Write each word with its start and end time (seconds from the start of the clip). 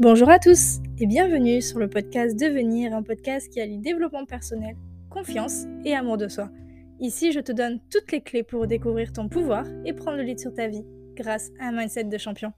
Bonjour 0.00 0.30
à 0.30 0.38
tous 0.38 0.78
et 1.00 1.08
bienvenue 1.08 1.60
sur 1.60 1.80
le 1.80 1.88
podcast 1.88 2.38
Devenir, 2.38 2.94
un 2.94 3.02
podcast 3.02 3.52
qui 3.52 3.60
allie 3.60 3.78
développement 3.78 4.26
personnel, 4.26 4.76
confiance 5.10 5.64
et 5.84 5.92
amour 5.92 6.16
de 6.16 6.28
soi. 6.28 6.50
Ici, 7.00 7.32
je 7.32 7.40
te 7.40 7.50
donne 7.50 7.80
toutes 7.90 8.12
les 8.12 8.20
clés 8.20 8.44
pour 8.44 8.68
découvrir 8.68 9.12
ton 9.12 9.28
pouvoir 9.28 9.66
et 9.84 9.92
prendre 9.92 10.18
le 10.18 10.22
lead 10.22 10.38
sur 10.38 10.54
ta 10.54 10.68
vie 10.68 10.84
grâce 11.16 11.50
à 11.58 11.66
un 11.66 11.72
mindset 11.72 12.04
de 12.04 12.16
champion. 12.16 12.52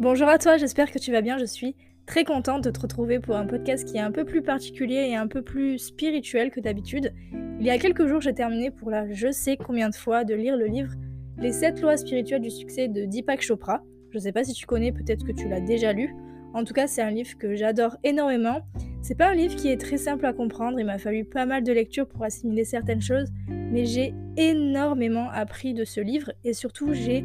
Bonjour 0.00 0.26
à 0.26 0.38
toi, 0.38 0.56
j'espère 0.56 0.90
que 0.90 0.98
tu 0.98 1.12
vas 1.12 1.20
bien. 1.20 1.38
Je 1.38 1.44
suis 1.44 1.76
très 2.04 2.24
contente 2.24 2.64
de 2.64 2.70
te 2.72 2.80
retrouver 2.80 3.20
pour 3.20 3.36
un 3.36 3.46
podcast 3.46 3.86
qui 3.86 3.96
est 3.96 4.00
un 4.00 4.10
peu 4.10 4.24
plus 4.24 4.42
particulier 4.42 5.06
et 5.10 5.14
un 5.14 5.28
peu 5.28 5.42
plus 5.42 5.78
spirituel 5.78 6.50
que 6.50 6.58
d'habitude. 6.58 7.14
Il 7.60 7.64
y 7.64 7.70
a 7.70 7.78
quelques 7.78 8.08
jours, 8.08 8.20
j'ai 8.20 8.34
terminé 8.34 8.72
pour 8.72 8.90
la 8.90 9.08
je 9.12 9.30
sais 9.30 9.56
combien 9.56 9.88
de 9.88 9.94
fois 9.94 10.24
de 10.24 10.34
lire 10.34 10.56
le 10.56 10.66
livre 10.66 10.90
Les 11.38 11.52
7 11.52 11.80
lois 11.80 11.96
spirituelles 11.96 12.42
du 12.42 12.50
succès 12.50 12.88
de 12.88 13.04
Deepak 13.04 13.40
Chopra. 13.40 13.84
Je 14.10 14.18
ne 14.18 14.22
sais 14.22 14.32
pas 14.32 14.44
si 14.44 14.52
tu 14.52 14.66
connais, 14.66 14.92
peut-être 14.92 15.24
que 15.24 15.32
tu 15.32 15.48
l'as 15.48 15.60
déjà 15.60 15.92
lu. 15.92 16.14
En 16.54 16.64
tout 16.64 16.72
cas, 16.72 16.86
c'est 16.86 17.02
un 17.02 17.10
livre 17.10 17.36
que 17.36 17.54
j'adore 17.54 17.96
énormément. 18.02 18.62
C'est 19.02 19.14
pas 19.14 19.28
un 19.28 19.34
livre 19.34 19.54
qui 19.56 19.68
est 19.68 19.76
très 19.76 19.98
simple 19.98 20.26
à 20.26 20.32
comprendre, 20.32 20.80
il 20.80 20.86
m'a 20.86 20.98
fallu 20.98 21.24
pas 21.24 21.46
mal 21.46 21.62
de 21.62 21.72
lectures 21.72 22.08
pour 22.08 22.24
assimiler 22.24 22.64
certaines 22.64 23.02
choses, 23.02 23.28
mais 23.48 23.84
j'ai 23.84 24.14
énormément 24.36 25.28
appris 25.30 25.74
de 25.74 25.84
ce 25.84 26.00
livre 26.00 26.32
et 26.44 26.54
surtout 26.54 26.92
j'ai 26.92 27.24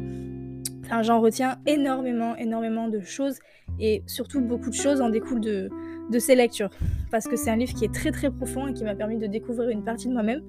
enfin 0.84 1.02
j'en 1.02 1.20
retiens 1.20 1.56
énormément 1.66 2.36
énormément 2.36 2.88
de 2.88 3.00
choses 3.00 3.38
et 3.80 4.02
surtout 4.06 4.40
beaucoup 4.40 4.70
de 4.70 4.74
choses 4.74 5.00
en 5.00 5.08
découlent 5.08 5.40
de, 5.40 5.70
ces 6.18 6.34
lectures 6.34 6.70
parce 7.10 7.26
que 7.26 7.36
c'est 7.36 7.50
un 7.50 7.56
livre 7.56 7.74
qui 7.74 7.84
est 7.84 7.92
très 7.92 8.10
très 8.10 8.30
profond 8.30 8.68
et 8.68 8.74
qui 8.74 8.84
m'a 8.84 8.94
permis 8.94 9.16
de 9.16 9.26
découvrir 9.26 9.70
une 9.70 9.82
partie 9.82 10.08
de 10.08 10.12
moi-même. 10.12 10.42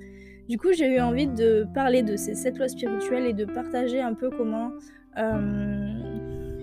Du 0.50 0.58
coup, 0.58 0.73
j'ai 0.73 0.94
eu 0.94 1.00
envie 1.00 1.27
de 1.27 1.66
parler 1.73 2.03
de 2.03 2.17
ces 2.17 2.36
sept 2.36 2.58
lois 2.58 2.67
spirituelles 2.67 3.25
et 3.25 3.34
de 3.34 3.45
partager 3.45 4.02
un 4.02 4.13
peu 4.13 4.30
comment 4.30 4.72
euh, 5.17 6.12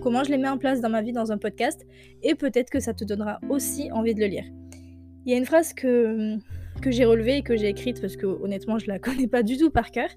comment 0.01 0.23
je 0.23 0.31
les 0.31 0.37
mets 0.37 0.49
en 0.49 0.57
place 0.57 0.81
dans 0.81 0.89
ma 0.89 1.01
vie 1.01 1.13
dans 1.13 1.31
un 1.31 1.37
podcast, 1.37 1.85
et 2.23 2.35
peut-être 2.35 2.69
que 2.69 2.79
ça 2.79 2.93
te 2.93 3.05
donnera 3.05 3.39
aussi 3.49 3.91
envie 3.91 4.13
de 4.13 4.19
le 4.19 4.27
lire. 4.27 4.45
Il 5.25 5.31
y 5.31 5.35
a 5.35 5.37
une 5.37 5.45
phrase 5.45 5.73
que, 5.73 6.37
que 6.81 6.91
j'ai 6.91 7.05
relevée 7.05 7.37
et 7.37 7.43
que 7.43 7.55
j'ai 7.55 7.69
écrite, 7.69 8.01
parce 8.01 8.17
que 8.17 8.25
honnêtement 8.25 8.79
je 8.79 8.87
la 8.87 8.99
connais 9.05 9.27
pas 9.27 9.43
du 9.43 9.57
tout 9.57 9.69
par 9.69 9.91
cœur, 9.91 10.09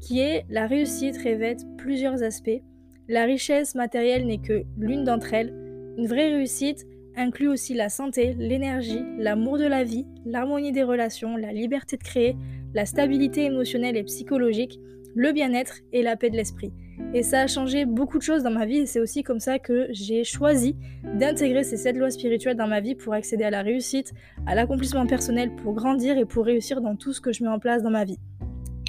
qui 0.00 0.20
est 0.20 0.44
La 0.48 0.66
réussite 0.66 1.16
revête 1.18 1.64
plusieurs 1.78 2.22
aspects. 2.22 2.62
La 3.08 3.24
richesse 3.24 3.74
matérielle 3.74 4.26
n'est 4.26 4.38
que 4.40 4.64
l'une 4.78 5.04
d'entre 5.04 5.34
elles. 5.34 5.54
Une 5.98 6.06
vraie 6.06 6.28
réussite 6.34 6.86
inclut 7.16 7.48
aussi 7.48 7.74
la 7.74 7.88
santé, 7.88 8.34
l'énergie, 8.38 9.02
l'amour 9.18 9.58
de 9.58 9.66
la 9.66 9.84
vie, 9.84 10.06
l'harmonie 10.24 10.72
des 10.72 10.82
relations, 10.82 11.36
la 11.36 11.52
liberté 11.52 11.96
de 11.96 12.02
créer, 12.02 12.36
la 12.72 12.86
stabilité 12.86 13.44
émotionnelle 13.44 13.96
et 13.96 14.04
psychologique, 14.04 14.78
le 15.14 15.32
bien-être 15.32 15.80
et 15.92 16.02
la 16.02 16.16
paix 16.16 16.30
de 16.30 16.36
l'esprit. 16.36 16.72
Et 17.12 17.22
ça 17.24 17.40
a 17.40 17.46
changé 17.48 17.86
beaucoup 17.86 18.18
de 18.18 18.22
choses 18.22 18.44
dans 18.44 18.52
ma 18.52 18.66
vie 18.66 18.78
et 18.78 18.86
c'est 18.86 19.00
aussi 19.00 19.24
comme 19.24 19.40
ça 19.40 19.58
que 19.58 19.88
j'ai 19.90 20.22
choisi 20.22 20.76
d'intégrer 21.18 21.64
ces 21.64 21.76
sept 21.76 21.96
lois 21.96 22.10
spirituelles 22.10 22.56
dans 22.56 22.68
ma 22.68 22.80
vie 22.80 22.94
pour 22.94 23.14
accéder 23.14 23.42
à 23.42 23.50
la 23.50 23.62
réussite, 23.62 24.12
à 24.46 24.54
l'accomplissement 24.54 25.06
personnel, 25.06 25.54
pour 25.56 25.74
grandir 25.74 26.16
et 26.18 26.24
pour 26.24 26.44
réussir 26.44 26.80
dans 26.80 26.94
tout 26.94 27.12
ce 27.12 27.20
que 27.20 27.32
je 27.32 27.42
mets 27.42 27.50
en 27.50 27.58
place 27.58 27.82
dans 27.82 27.90
ma 27.90 28.04
vie. 28.04 28.18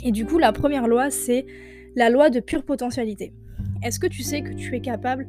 Et 0.03 0.12
du 0.12 0.26
coup, 0.26 0.38
la 0.38 0.52
première 0.52 0.88
loi, 0.88 1.09
c'est 1.09 1.45
la 1.95 2.09
loi 2.09 2.30
de 2.30 2.40
pure 2.40 2.64
potentialité. 2.64 3.34
Est-ce 3.84 4.00
que 4.00 4.08
tu 4.08 4.22
sais 4.22 4.44
que 4.44 4.53
tu 4.53 4.75
es 4.75 4.81
capable 4.81 5.28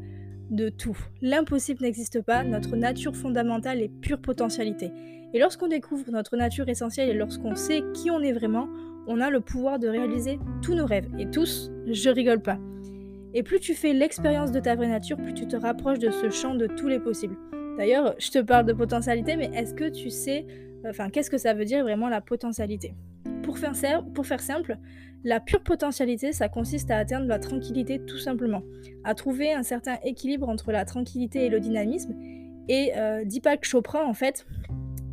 de 0.51 0.69
tout? 0.69 0.97
L'impossible 1.23 1.83
n'existe 1.83 2.21
pas, 2.21 2.45
notre 2.45 2.77
nature 2.77 3.17
fondamentale 3.17 3.81
est 3.81 3.89
pure 3.89 4.21
potentialité. 4.21 4.91
Et 5.33 5.39
lorsqu'on 5.39 5.69
découvre 5.69 6.11
notre 6.11 6.37
nature 6.37 6.69
essentielle 6.69 7.09
et 7.09 7.15
lorsqu'on 7.15 7.55
sait 7.55 7.83
qui 7.95 8.11
on 8.11 8.21
est 8.21 8.33
vraiment, 8.33 8.69
on 9.07 9.21
a 9.21 9.31
le 9.31 9.41
pouvoir 9.41 9.79
de 9.79 9.89
réaliser 9.89 10.39
tous 10.61 10.75
nos 10.75 10.87
rêves. 10.87 11.09
Et 11.19 11.31
tous, 11.31 11.71
je 11.87 12.11
rigole 12.11 12.43
pas. 12.43 12.59
Et 13.35 13.43
plus 13.43 13.61
tu 13.61 13.75
fais 13.75 13.93
l'expérience 13.93 14.53
de 14.53 14.61
ta 14.61 14.75
vraie 14.75 14.89
nature, 14.89 15.17
plus 15.17 15.35
tu 15.35 15.47
te 15.47 15.57
rapproches 15.57 15.99
de 15.99 16.11
ce 16.11 16.31
champ 16.31 16.55
de 16.55 16.67
tous 16.67 16.89
les 16.89 17.01
possibles. 17.01 17.37
D'ailleurs, 17.79 18.15
je 18.19 18.31
te 18.31 18.39
parle 18.39 18.67
de 18.67 18.75
potentialité, 18.75 19.37
mais 19.37 19.51
est-ce 19.55 19.75
que 19.75 19.89
tu 19.89 20.11
sais, 20.11 20.47
enfin, 20.87 21.09
qu'est-ce 21.09 21.31
que 21.31 21.39
ça 21.39 21.55
veut 21.55 21.65
dire 21.65 21.83
vraiment 21.83 22.09
la 22.09 22.21
potentialité? 22.21 22.95
Pour 23.43 23.59
faire, 23.59 23.75
simple, 24.41 24.77
la 25.25 25.41
pure 25.41 25.63
potentialité, 25.63 26.33
ça 26.33 26.49
consiste 26.49 26.91
à 26.91 26.99
atteindre 26.99 27.27
la 27.27 27.39
tranquillité 27.39 28.01
tout 28.01 28.19
simplement, 28.19 28.63
à 29.05 29.15
trouver 29.15 29.53
un 29.53 29.63
certain 29.63 29.97
équilibre 30.05 30.49
entre 30.49 30.71
la 30.73 30.85
tranquillité 30.85 31.47
et 31.47 31.49
le 31.49 31.61
dynamisme. 31.61 32.15
Et 32.69 32.93
euh, 32.97 33.25
Deepak 33.25 33.65
Chopra, 33.65 34.07
en 34.07 34.15
fait, 34.15 34.47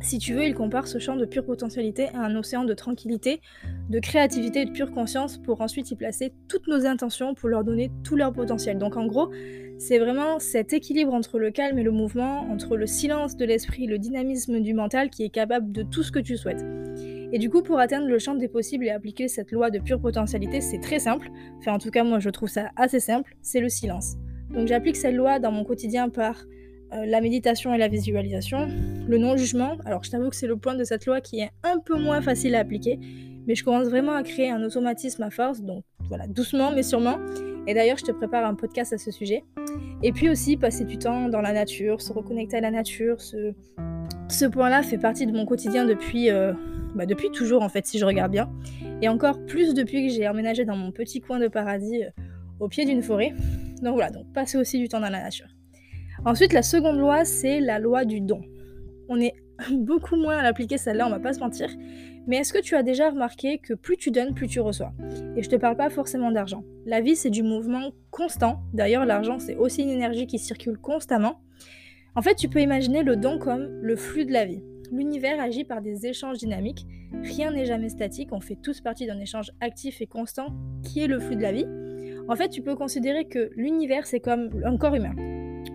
si 0.02 0.18
tu 0.18 0.34
veux, 0.34 0.44
il 0.44 0.54
compare 0.54 0.86
ce 0.86 0.98
champ 0.98 1.16
de 1.16 1.24
pure 1.24 1.44
potentialité 1.44 2.08
à 2.14 2.20
un 2.20 2.34
océan 2.36 2.64
de 2.64 2.74
tranquillité, 2.74 3.40
de 3.88 3.98
créativité 3.98 4.62
et 4.62 4.64
de 4.64 4.70
pure 4.70 4.90
conscience 4.90 5.38
pour 5.38 5.60
ensuite 5.60 5.90
y 5.90 5.96
placer 5.96 6.32
toutes 6.48 6.66
nos 6.68 6.86
intentions 6.86 7.34
pour 7.34 7.48
leur 7.48 7.64
donner 7.64 7.90
tout 8.02 8.16
leur 8.16 8.32
potentiel. 8.32 8.78
Donc 8.78 8.96
en 8.96 9.06
gros, 9.06 9.30
c'est 9.78 9.98
vraiment 9.98 10.38
cet 10.38 10.72
équilibre 10.72 11.14
entre 11.14 11.38
le 11.38 11.50
calme 11.50 11.78
et 11.78 11.82
le 11.82 11.90
mouvement, 11.90 12.50
entre 12.50 12.76
le 12.76 12.86
silence 12.86 13.36
de 13.36 13.44
l'esprit, 13.44 13.86
le 13.86 13.98
dynamisme 13.98 14.60
du 14.60 14.74
mental 14.74 15.10
qui 15.10 15.24
est 15.24 15.30
capable 15.30 15.72
de 15.72 15.82
tout 15.82 16.02
ce 16.02 16.12
que 16.12 16.18
tu 16.18 16.36
souhaites. 16.36 16.64
Et 17.32 17.38
du 17.38 17.48
coup, 17.48 17.62
pour 17.62 17.78
atteindre 17.78 18.08
le 18.08 18.18
champ 18.18 18.34
des 18.34 18.48
possibles 18.48 18.86
et 18.86 18.90
appliquer 18.90 19.28
cette 19.28 19.52
loi 19.52 19.70
de 19.70 19.78
pure 19.78 20.00
potentialité, 20.00 20.60
c'est 20.60 20.80
très 20.80 20.98
simple. 20.98 21.30
Enfin, 21.58 21.72
en 21.72 21.78
tout 21.78 21.90
cas, 21.90 22.02
moi, 22.02 22.18
je 22.18 22.28
trouve 22.28 22.48
ça 22.48 22.70
assez 22.76 22.98
simple. 22.98 23.36
C'est 23.40 23.60
le 23.60 23.68
silence. 23.68 24.16
Donc, 24.52 24.66
j'applique 24.66 24.96
cette 24.96 25.14
loi 25.14 25.38
dans 25.38 25.52
mon 25.52 25.62
quotidien 25.62 26.08
par 26.08 26.44
euh, 26.92 27.06
la 27.06 27.20
méditation 27.20 27.74
et 27.74 27.78
la 27.78 27.88
visualisation, 27.88 28.68
le 29.08 29.18
non-jugement. 29.18 29.76
Alors 29.84 30.02
je 30.04 30.10
t'avoue 30.10 30.30
que 30.30 30.36
c'est 30.36 30.46
le 30.46 30.56
point 30.56 30.74
de 30.74 30.84
cette 30.84 31.06
loi 31.06 31.20
qui 31.20 31.40
est 31.40 31.50
un 31.62 31.78
peu 31.78 31.98
moins 31.98 32.20
facile 32.20 32.54
à 32.54 32.60
appliquer, 32.60 32.98
mais 33.46 33.54
je 33.54 33.64
commence 33.64 33.88
vraiment 33.88 34.12
à 34.12 34.22
créer 34.22 34.50
un 34.50 34.62
automatisme 34.62 35.22
à 35.22 35.30
force, 35.30 35.60
donc 35.62 35.84
voilà, 36.08 36.26
doucement 36.26 36.72
mais 36.72 36.82
sûrement. 36.82 37.18
Et 37.66 37.74
d'ailleurs, 37.74 37.98
je 37.98 38.04
te 38.04 38.12
prépare 38.12 38.44
un 38.44 38.54
podcast 38.54 38.92
à 38.92 38.98
ce 38.98 39.10
sujet. 39.10 39.44
Et 40.02 40.12
puis 40.12 40.30
aussi, 40.30 40.56
passer 40.56 40.84
du 40.84 40.98
temps 40.98 41.28
dans 41.28 41.40
la 41.40 41.52
nature, 41.52 42.00
se 42.00 42.12
reconnecter 42.12 42.56
à 42.56 42.60
la 42.60 42.70
nature, 42.70 43.20
ce, 43.20 44.46
point-là 44.46 44.82
fait 44.82 44.98
partie 44.98 45.26
de 45.26 45.32
mon 45.32 45.44
quotidien 45.44 45.84
depuis, 45.84 46.30
euh, 46.30 46.52
bah, 46.94 47.06
depuis 47.06 47.30
toujours 47.30 47.62
en 47.62 47.68
fait, 47.68 47.86
si 47.86 47.98
je 47.98 48.04
regarde 48.04 48.32
bien. 48.32 48.50
Et 49.02 49.08
encore 49.08 49.44
plus 49.46 49.74
depuis 49.74 50.08
que 50.08 50.12
j'ai 50.12 50.26
emménagé 50.26 50.64
dans 50.64 50.76
mon 50.76 50.90
petit 50.90 51.20
coin 51.20 51.38
de 51.38 51.48
paradis 51.48 52.02
euh, 52.02 52.10
au 52.60 52.68
pied 52.68 52.84
d'une 52.84 53.02
forêt. 53.02 53.34
Donc 53.82 53.94
voilà, 53.94 54.10
donc 54.10 54.32
passer 54.32 54.58
aussi 54.58 54.78
du 54.78 54.88
temps 54.88 55.00
dans 55.00 55.10
la 55.10 55.22
nature. 55.22 55.48
Ensuite, 56.26 56.52
la 56.52 56.62
seconde 56.62 56.98
loi, 56.98 57.24
c'est 57.24 57.60
la 57.60 57.78
loi 57.78 58.04
du 58.04 58.20
don. 58.20 58.42
On 59.08 59.18
est 59.18 59.32
beaucoup 59.72 60.16
moins 60.16 60.36
à 60.36 60.42
l'appliquer 60.42 60.76
celle-là, 60.76 61.06
on 61.06 61.10
va 61.10 61.18
pas 61.18 61.32
se 61.32 61.40
mentir. 61.40 61.70
Mais 62.26 62.36
est-ce 62.36 62.52
que 62.52 62.60
tu 62.60 62.76
as 62.76 62.82
déjà 62.82 63.10
remarqué 63.10 63.58
que 63.58 63.72
plus 63.72 63.96
tu 63.96 64.10
donnes, 64.10 64.34
plus 64.34 64.46
tu 64.46 64.60
reçois? 64.60 64.92
Et 65.36 65.42
je 65.42 65.48
te 65.48 65.56
parle 65.56 65.76
pas 65.76 65.88
forcément 65.88 66.30
d'argent. 66.30 66.62
La 66.84 67.00
vie, 67.00 67.16
c'est 67.16 67.30
du 67.30 67.42
mouvement 67.42 67.92
constant. 68.10 68.60
D'ailleurs, 68.74 69.06
l'argent, 69.06 69.38
c'est 69.38 69.56
aussi 69.56 69.82
une 69.82 69.88
énergie 69.88 70.26
qui 70.26 70.38
circule 70.38 70.76
constamment. 70.76 71.40
En 72.14 72.22
fait, 72.22 72.34
tu 72.34 72.48
peux 72.48 72.60
imaginer 72.60 73.02
le 73.02 73.16
don 73.16 73.38
comme 73.38 73.80
le 73.80 73.96
flux 73.96 74.26
de 74.26 74.32
la 74.32 74.44
vie. 74.44 74.62
L'univers 74.92 75.40
agit 75.40 75.64
par 75.64 75.80
des 75.80 76.06
échanges 76.06 76.38
dynamiques. 76.38 76.86
Rien 77.22 77.50
n'est 77.50 77.64
jamais 77.64 77.88
statique. 77.88 78.28
On 78.32 78.40
fait 78.40 78.58
tous 78.62 78.82
partie 78.82 79.06
d'un 79.06 79.18
échange 79.20 79.52
actif 79.60 80.02
et 80.02 80.06
constant 80.06 80.48
qui 80.84 81.00
est 81.02 81.06
le 81.06 81.18
flux 81.18 81.36
de 81.36 81.42
la 81.42 81.52
vie. 81.52 81.66
En 82.28 82.36
fait, 82.36 82.50
tu 82.50 82.60
peux 82.60 82.76
considérer 82.76 83.24
que 83.24 83.50
l'univers, 83.56 84.06
c'est 84.06 84.20
comme 84.20 84.50
un 84.64 84.76
corps 84.76 84.94
humain. 84.94 85.14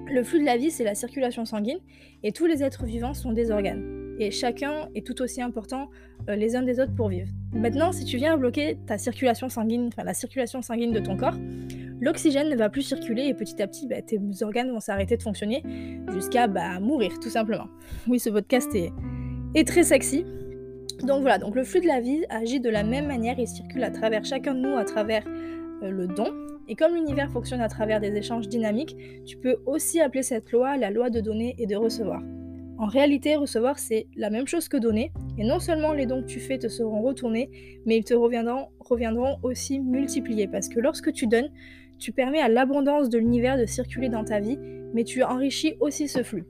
Le 0.08 0.24
flux 0.24 0.40
de 0.40 0.46
la 0.46 0.56
vie, 0.56 0.70
c'est 0.70 0.84
la 0.84 0.94
circulation 0.94 1.46
sanguine, 1.46 1.80
et 2.24 2.32
tous 2.32 2.46
les 2.46 2.64
êtres 2.64 2.86
vivants 2.86 3.16
sont 3.16 3.32
des 3.32 3.50
organes. 3.50 4.16
Et 4.20 4.30
chacun 4.30 4.88
est 4.94 5.06
tout 5.06 5.20
aussi 5.22 5.42
important 5.42 5.90
euh, 6.30 6.36
les 6.36 6.56
uns 6.56 6.62
des 6.62 6.80
autres 6.80 6.94
pour 6.94 7.10
vivre. 7.10 7.28
Maintenant, 7.54 7.92
si 7.92 8.06
tu 8.06 8.18
viens 8.18 8.38
bloquer 8.38 8.78
ta 8.86 8.98
circulation 8.98 9.50
sanguine, 9.50 9.88
enfin 9.88 10.04
la 10.04 10.14
circulation 10.14 10.62
sanguine 10.62 10.92
de 10.92 11.00
ton 11.00 11.18
corps, 11.18 11.36
l'oxygène 12.00 12.50
ne 12.50 12.56
va 12.56 12.70
plus 12.70 12.84
circuler 12.84 13.24
et 13.24 13.34
petit 13.34 13.62
à 13.62 13.68
petit, 13.68 13.88
bah, 13.88 14.02
tes 14.02 14.20
organes 14.42 14.70
vont 14.70 14.80
s'arrêter 14.80 15.18
de 15.18 15.24
fonctionner 15.24 15.64
jusqu'à 16.14 16.48
bah, 16.48 16.80
mourir, 16.80 17.20
tout 17.20 17.30
simplement. 17.30 17.68
Oui, 18.08 18.20
ce 18.20 18.30
podcast 18.30 18.74
est, 18.76 18.92
est 19.56 19.68
très 19.68 19.84
sexy. 19.84 20.24
Donc 21.02 21.22
voilà, 21.22 21.40
donc 21.40 21.56
le 21.56 21.64
flux 21.64 21.82
de 21.82 21.88
la 21.88 22.00
vie 22.00 22.24
agit 22.30 22.60
de 22.60 22.70
la 22.70 22.84
même 22.84 23.08
manière, 23.08 23.38
il 23.40 23.48
circule 23.48 23.84
à 23.84 23.90
travers 23.90 24.24
chacun 24.24 24.54
de 24.54 24.60
nous, 24.60 24.78
à 24.78 24.86
travers 24.86 25.24
le 25.82 26.08
don, 26.08 26.34
et 26.68 26.76
comme 26.76 26.96
l'univers 26.96 27.30
fonctionne 27.30 27.62
à 27.62 27.68
travers 27.68 28.00
des 28.00 28.16
échanges 28.16 28.48
dynamiques, 28.48 28.96
tu 29.26 29.38
peux 29.38 29.58
aussi 29.66 30.00
appeler 30.00 30.24
cette 30.24 30.52
loi 30.52 30.78
la 30.78 30.90
loi 30.90 31.10
de 31.10 31.20
donner 31.20 31.56
et 31.60 31.68
de 31.68 31.76
recevoir. 31.76 32.22
En 32.78 32.88
réalité, 32.88 33.36
recevoir, 33.36 33.80
c'est 33.80 34.08
la 34.18 34.30
même 34.30 34.48
chose 34.48 34.68
que 34.68 34.78
donner, 34.78 35.12
et 35.38 35.46
non 35.46 35.60
seulement 35.60 35.94
les 35.94 36.06
dons 36.06 36.22
que 36.22 36.28
tu 36.28 36.40
fais 36.40 36.58
te 36.58 36.68
seront 36.68 37.02
retournés, 37.02 37.50
mais 37.86 37.98
ils 37.98 38.04
te 38.04 38.14
reviendront, 38.14 38.68
reviendront 38.80 39.38
aussi 39.44 39.80
multipliés, 39.80 40.48
parce 40.48 40.68
que 40.68 40.80
lorsque 40.80 41.14
tu 41.14 41.28
donnes, 41.28 41.50
tu 42.00 42.12
permets 42.12 42.42
à 42.42 42.50
l'abondance 42.50 43.10
de 43.10 43.18
l'univers 43.18 43.58
de 43.58 43.66
circuler 43.66 44.10
dans 44.10 44.26
ta 44.26 44.40
vie, 44.40 44.58
mais 44.94 45.04
tu 45.04 45.24
enrichis 45.24 45.76
aussi 45.80 46.10
ce 46.10 46.24
flux. 46.24 46.46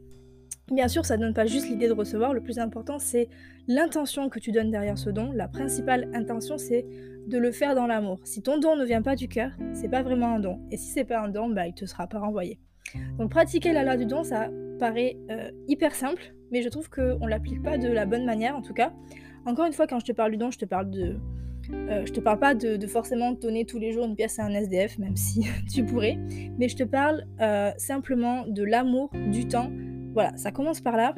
Bien 0.71 0.87
sûr, 0.87 1.05
ça 1.05 1.17
ne 1.17 1.23
donne 1.23 1.33
pas 1.33 1.45
juste 1.45 1.69
l'idée 1.69 1.87
de 1.87 1.93
recevoir, 1.93 2.33
le 2.33 2.41
plus 2.41 2.57
important 2.57 2.97
c'est 2.97 3.29
l'intention 3.67 4.29
que 4.29 4.39
tu 4.39 4.51
donnes 4.51 4.71
derrière 4.71 4.97
ce 4.97 5.09
don. 5.09 5.31
La 5.31 5.47
principale 5.47 6.09
intention 6.13 6.57
c'est 6.57 6.85
de 7.27 7.37
le 7.37 7.51
faire 7.51 7.75
dans 7.75 7.87
l'amour. 7.87 8.19
Si 8.23 8.41
ton 8.41 8.59
don 8.59 8.75
ne 8.75 8.85
vient 8.85 9.01
pas 9.01 9.15
du 9.15 9.27
cœur, 9.27 9.51
c'est 9.73 9.89
pas 9.89 10.03
vraiment 10.03 10.35
un 10.35 10.39
don. 10.39 10.59
Et 10.71 10.77
si 10.77 10.87
c'est 10.87 11.05
pas 11.05 11.19
un 11.19 11.29
don, 11.29 11.49
bah, 11.49 11.67
il 11.67 11.73
te 11.73 11.85
sera 11.85 12.07
pas 12.07 12.19
renvoyé. 12.19 12.59
Donc 13.17 13.31
pratiquer 13.31 13.73
la 13.73 13.83
loi 13.83 13.97
du 13.97 14.05
don, 14.05 14.23
ça 14.23 14.49
paraît 14.79 15.17
euh, 15.29 15.51
hyper 15.67 15.95
simple, 15.95 16.33
mais 16.51 16.61
je 16.61 16.69
trouve 16.69 16.89
qu'on 16.89 17.25
l'applique 17.27 17.61
pas 17.61 17.77
de 17.77 17.87
la 17.87 18.05
bonne 18.05 18.25
manière 18.25 18.55
en 18.55 18.61
tout 18.61 18.73
cas. 18.73 18.91
Encore 19.45 19.65
une 19.65 19.73
fois, 19.73 19.87
quand 19.87 19.99
je 19.99 20.05
te 20.05 20.11
parle 20.11 20.31
du 20.31 20.37
don, 20.37 20.51
je 20.51 20.57
te 20.57 20.65
parle 20.65 20.89
de, 20.89 21.17
Euh, 21.71 22.05
je 22.05 22.11
te 22.11 22.19
parle 22.19 22.39
pas 22.39 22.55
de, 22.55 22.87
forcément 22.87 23.31
donner 23.31 23.65
tous 23.65 23.79
les 23.79 23.91
jours 23.91 24.05
une 24.05 24.15
pièce 24.15 24.39
à 24.39 24.43
un 24.43 24.53
SDF, 24.53 24.97
même 24.99 25.15
si 25.15 25.45
tu 25.73 25.83
pourrais, 25.83 26.17
mais 26.57 26.69
je 26.69 26.75
te 26.75 26.83
parle 26.83 27.25
euh, 27.41 27.71
simplement 27.77 28.45
de 28.47 28.63
l'amour, 28.63 29.11
du 29.31 29.47
temps. 29.47 29.71
Voilà, 30.15 30.35
ça 30.37 30.51
commence 30.51 30.81
par 30.81 30.95
là. 30.97 31.13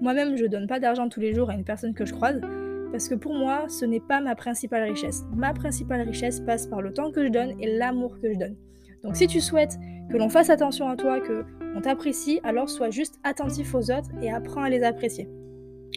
Moi-même, 0.00 0.36
je 0.36 0.44
donne 0.44 0.66
pas 0.66 0.78
d'argent 0.78 1.08
tous 1.08 1.18
les 1.18 1.34
jours 1.34 1.50
à 1.50 1.54
une 1.54 1.64
personne 1.64 1.94
que 1.94 2.04
je 2.04 2.12
croise, 2.12 2.40
parce 2.92 3.08
que 3.08 3.14
pour 3.14 3.34
moi, 3.34 3.64
ce 3.68 3.86
n'est 3.86 4.00
pas 4.00 4.20
ma 4.20 4.34
principale 4.34 4.88
richesse. 4.88 5.24
Ma 5.34 5.52
principale 5.54 6.02
richesse 6.02 6.40
passe 6.40 6.66
par 6.66 6.82
le 6.82 6.92
temps 6.92 7.10
que 7.10 7.24
je 7.24 7.30
donne 7.30 7.54
et 7.58 7.78
l'amour 7.78 8.20
que 8.20 8.32
je 8.32 8.38
donne. 8.38 8.54
Donc 9.02 9.16
si 9.16 9.26
tu 9.26 9.40
souhaites 9.40 9.78
que 10.10 10.16
l'on 10.16 10.28
fasse 10.28 10.50
attention 10.50 10.88
à 10.88 10.96
toi, 10.96 11.20
que 11.20 11.44
on 11.74 11.80
t'apprécie, 11.80 12.40
alors 12.44 12.68
sois 12.68 12.90
juste 12.90 13.18
attentif 13.24 13.74
aux 13.74 13.90
autres 13.90 14.10
et 14.20 14.30
apprends 14.30 14.62
à 14.62 14.68
les 14.68 14.82
apprécier. 14.82 15.28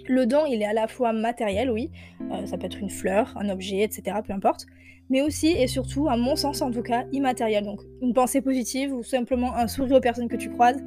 Le 0.08 0.26
don, 0.26 0.46
il 0.48 0.62
est 0.62 0.66
à 0.66 0.74
la 0.74 0.88
fois 0.88 1.12
matériel, 1.12 1.70
oui, 1.70 1.92
euh, 2.32 2.46
ça 2.46 2.58
peut 2.58 2.66
être 2.66 2.80
une 2.80 2.90
fleur, 2.90 3.34
un 3.38 3.50
objet, 3.50 3.82
etc., 3.82 4.18
peu 4.26 4.34
importe, 4.34 4.66
mais 5.10 5.22
aussi 5.22 5.48
et 5.48 5.68
surtout, 5.68 6.08
à 6.08 6.16
mon 6.16 6.36
sens 6.38 6.62
en 6.62 6.72
tout 6.72 6.82
cas, 6.82 7.04
immatériel. 7.12 7.66
Donc 7.66 7.82
une 8.02 8.14
pensée 8.14 8.42
positive 8.42 8.94
ou 8.94 9.04
simplement 9.04 9.54
un 9.56 9.68
sourire 9.68 9.98
aux 9.98 10.02
personnes 10.02 10.30
que 10.30 10.38
tu 10.38 10.50
croises. 10.50 10.82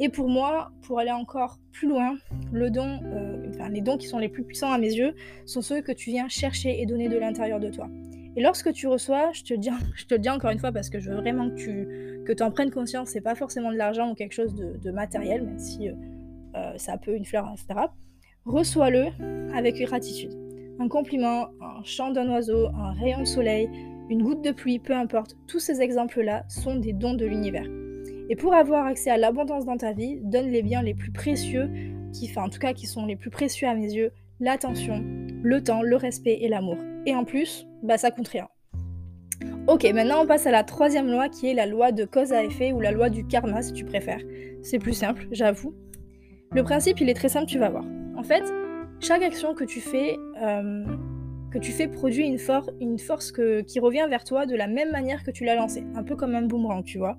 Et 0.00 0.08
pour 0.08 0.28
moi, 0.28 0.70
pour 0.82 0.98
aller 0.98 1.10
encore 1.10 1.58
plus 1.72 1.88
loin, 1.88 2.16
euh, 2.54 3.68
les 3.70 3.80
dons 3.80 3.96
qui 3.96 4.06
sont 4.06 4.18
les 4.18 4.28
plus 4.28 4.44
puissants 4.44 4.72
à 4.72 4.78
mes 4.78 4.92
yeux 4.92 5.14
sont 5.44 5.62
ceux 5.62 5.80
que 5.80 5.92
tu 5.92 6.10
viens 6.10 6.28
chercher 6.28 6.80
et 6.80 6.86
donner 6.86 7.08
de 7.08 7.18
l'intérieur 7.18 7.60
de 7.60 7.68
toi. 7.68 7.88
Et 8.36 8.42
lorsque 8.42 8.72
tu 8.72 8.86
reçois, 8.86 9.32
je 9.32 9.42
te, 9.42 9.54
le 9.54 10.18
dis 10.18 10.30
encore 10.30 10.50
une 10.50 10.60
fois 10.60 10.72
parce 10.72 10.90
que 10.90 11.00
je 11.00 11.10
veux 11.10 11.16
vraiment 11.16 11.50
que 11.50 11.56
tu 11.56 11.88
que 12.24 12.42
en 12.42 12.50
prennes 12.50 12.70
conscience, 12.70 13.08
c'est 13.08 13.22
pas 13.22 13.34
forcément 13.34 13.72
de 13.72 13.76
l'argent 13.76 14.10
ou 14.10 14.14
quelque 14.14 14.34
chose 14.34 14.54
de, 14.54 14.90
matériel, 14.90 15.42
même 15.44 15.58
si 15.58 15.88
euh, 15.88 16.76
ça 16.76 16.98
peut 16.98 17.16
une 17.16 17.24
fleur, 17.24 17.50
etc 17.54 17.86
reçois-le 18.48 19.06
avec 19.54 19.76
gratitude. 19.76 20.32
Un 20.80 20.88
compliment, 20.88 21.48
un 21.60 21.82
chant 21.84 22.10
d'un 22.10 22.30
oiseau, 22.30 22.68
un 22.68 22.92
rayon 22.92 23.20
de 23.20 23.24
soleil, 23.24 23.68
une 24.08 24.22
goutte 24.22 24.42
de 24.42 24.52
pluie, 24.52 24.78
peu 24.78 24.94
importe, 24.94 25.36
tous 25.46 25.58
ces 25.58 25.80
exemples-là 25.80 26.44
sont 26.48 26.76
des 26.76 26.92
dons 26.92 27.14
de 27.14 27.26
l'univers. 27.26 27.68
Et 28.28 28.36
pour 28.36 28.54
avoir 28.54 28.86
accès 28.86 29.10
à 29.10 29.16
l'abondance 29.16 29.64
dans 29.64 29.76
ta 29.76 29.92
vie, 29.92 30.20
donne 30.22 30.48
les 30.48 30.62
biens 30.62 30.82
les 30.82 30.94
plus 30.94 31.10
précieux, 31.10 31.70
qui, 32.12 32.28
enfin 32.30 32.44
en 32.44 32.48
tout 32.48 32.58
cas 32.58 32.74
qui 32.74 32.86
sont 32.86 33.06
les 33.06 33.16
plus 33.16 33.30
précieux 33.30 33.66
à 33.66 33.74
mes 33.74 33.92
yeux, 33.92 34.10
l'attention, 34.38 35.02
le 35.42 35.62
temps, 35.62 35.82
le 35.82 35.96
respect 35.96 36.38
et 36.42 36.48
l'amour. 36.48 36.76
Et 37.06 37.14
en 37.14 37.24
plus, 37.24 37.66
bah 37.82 37.96
ça 37.96 38.10
coûte 38.10 38.28
rien. 38.28 38.48
Ok, 39.66 39.84
maintenant 39.94 40.22
on 40.22 40.26
passe 40.26 40.46
à 40.46 40.50
la 40.50 40.62
troisième 40.62 41.10
loi 41.10 41.28
qui 41.28 41.48
est 41.48 41.54
la 41.54 41.66
loi 41.66 41.92
de 41.92 42.04
cause 42.04 42.32
à 42.32 42.44
effet 42.44 42.72
ou 42.72 42.80
la 42.80 42.90
loi 42.90 43.08
du 43.08 43.26
karma 43.26 43.62
si 43.62 43.72
tu 43.72 43.84
préfères. 43.84 44.20
C'est 44.62 44.78
plus 44.78 44.94
simple, 44.94 45.26
j'avoue. 45.30 45.74
Le 46.52 46.62
principe 46.62 47.00
il 47.00 47.08
est 47.08 47.14
très 47.14 47.28
simple, 47.28 47.46
tu 47.46 47.58
vas 47.58 47.70
voir. 47.70 47.84
En 48.16 48.22
fait, 48.22 48.44
chaque 49.00 49.22
action 49.22 49.54
que 49.54 49.64
tu 49.64 49.80
fais, 49.80 50.16
euh, 50.42 50.84
produit 51.92 52.26
une, 52.26 52.38
une 52.80 52.98
force 52.98 53.32
qui 53.66 53.80
revient 53.80 54.06
vers 54.10 54.24
toi 54.24 54.44
de 54.44 54.54
la 54.54 54.66
même 54.66 54.90
manière 54.90 55.22
que 55.24 55.30
tu 55.30 55.44
l'as 55.44 55.54
lancée, 55.54 55.84
un 55.94 56.02
peu 56.02 56.14
comme 56.14 56.34
un 56.34 56.42
boomerang, 56.42 56.84
tu 56.84 56.98
vois. 56.98 57.18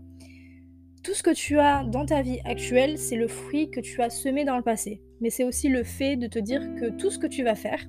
Tout 1.02 1.14
ce 1.14 1.24
que 1.24 1.34
tu 1.34 1.58
as 1.60 1.86
dans 1.86 2.06
ta 2.06 2.22
vie 2.22 2.40
actuelle, 2.44 2.98
c'est 2.98 3.16
le 3.16 3.30
fruit 3.30 3.72
que 3.72 3.80
tu 3.80 4.02
as 4.02 4.10
semé 4.10 4.44
dans 4.44 4.58
le 4.58 4.64
passé, 4.64 5.02
mais 5.22 5.30
c'est 5.30 5.46
aussi 5.46 5.70
le 5.70 5.84
fait 5.84 6.18
de 6.18 6.28
te 6.28 6.40
dire 6.40 6.62
que 6.76 6.90
tout 6.90 7.10
ce 7.10 7.18
que 7.18 7.28
tu 7.28 7.42
vas 7.42 7.56
faire 7.56 7.80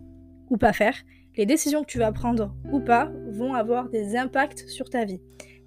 ou 0.49 0.57
pas 0.57 0.73
faire, 0.73 0.95
les 1.37 1.45
décisions 1.45 1.83
que 1.83 1.91
tu 1.91 1.99
vas 1.99 2.13
prendre 2.13 2.55
ou 2.71 2.79
pas, 2.79 3.11
vont 3.31 3.55
avoir 3.55 3.89
des 3.89 4.17
impacts 4.17 4.69
sur 4.69 4.91
ta 4.91 5.05
vie. 5.05 5.21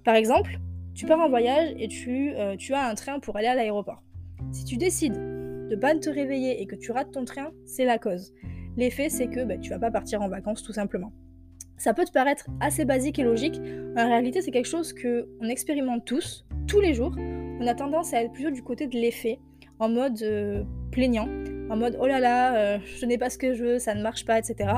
Par 0.04 0.14
exemple, 0.14 0.58
tu 0.94 1.04
pars 1.04 1.20
en 1.20 1.28
voyage 1.28 1.74
et 1.78 1.88
tu, 1.88 2.32
euh, 2.34 2.56
tu 2.56 2.72
as 2.72 2.86
un 2.86 2.94
train 2.94 3.20
pour 3.20 3.36
aller 3.36 3.48
à 3.48 3.54
l'aéroport. 3.54 4.02
Si 4.50 4.64
tu 4.64 4.78
décides 4.78 5.18
de 5.68 5.76
pas 5.76 5.94
te 5.94 6.08
réveiller 6.08 6.62
et 6.62 6.66
que 6.66 6.76
tu 6.76 6.92
rates 6.92 7.12
ton 7.12 7.26
train, 7.26 7.50
c'est 7.66 7.84
la 7.84 7.98
cause. 7.98 8.32
L'effet, 8.76 9.10
c'est 9.10 9.28
que 9.28 9.44
bah, 9.44 9.58
tu 9.58 9.68
vas 9.68 9.78
pas 9.78 9.90
partir 9.90 10.22
en 10.22 10.28
vacances 10.28 10.62
tout 10.62 10.72
simplement. 10.72 11.12
Ça 11.76 11.92
peut 11.92 12.04
te 12.04 12.12
paraître 12.12 12.46
assez 12.60 12.84
basique 12.84 13.18
et 13.18 13.24
logique, 13.24 13.60
en 13.96 14.06
réalité 14.08 14.40
c'est 14.40 14.52
quelque 14.52 14.68
chose 14.68 14.92
que 14.92 15.28
on 15.40 15.48
expérimente 15.48 16.04
tous, 16.04 16.46
tous 16.66 16.80
les 16.80 16.94
jours. 16.94 17.14
On 17.60 17.66
a 17.66 17.74
tendance 17.74 18.12
à 18.14 18.22
être 18.22 18.32
plutôt 18.32 18.50
du 18.50 18.62
côté 18.62 18.86
de 18.86 18.94
l'effet, 18.94 19.40
en 19.78 19.88
mode 19.88 20.22
euh, 20.22 20.62
plaignant, 20.90 21.28
en 21.70 21.76
mode 21.76 21.96
oh 22.00 22.06
là 22.06 22.20
là, 22.20 22.56
euh, 22.56 22.78
je 22.98 23.06
n'ai 23.06 23.18
pas 23.18 23.30
ce 23.30 23.38
que 23.38 23.54
je 23.54 23.64
veux, 23.64 23.78
ça 23.78 23.94
ne 23.94 24.02
marche 24.02 24.24
pas, 24.24 24.38
etc. 24.38 24.70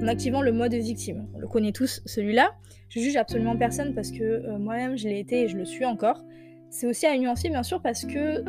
En 0.00 0.06
activant 0.06 0.42
le 0.42 0.52
mode 0.52 0.74
victime. 0.74 1.26
On 1.34 1.38
le 1.38 1.46
connaît 1.46 1.72
tous 1.72 2.02
celui-là. 2.04 2.52
Je 2.88 3.00
juge 3.00 3.16
absolument 3.16 3.56
personne 3.56 3.94
parce 3.94 4.10
que 4.10 4.22
euh, 4.22 4.58
moi-même 4.58 4.96
je 4.96 5.08
l'ai 5.08 5.18
été 5.18 5.42
et 5.42 5.48
je 5.48 5.56
le 5.56 5.64
suis 5.64 5.84
encore. 5.84 6.22
C'est 6.70 6.86
aussi 6.86 7.06
à 7.06 7.16
nuancer 7.16 7.48
bien 7.48 7.62
sûr 7.62 7.80
parce 7.80 8.04
que 8.04 8.44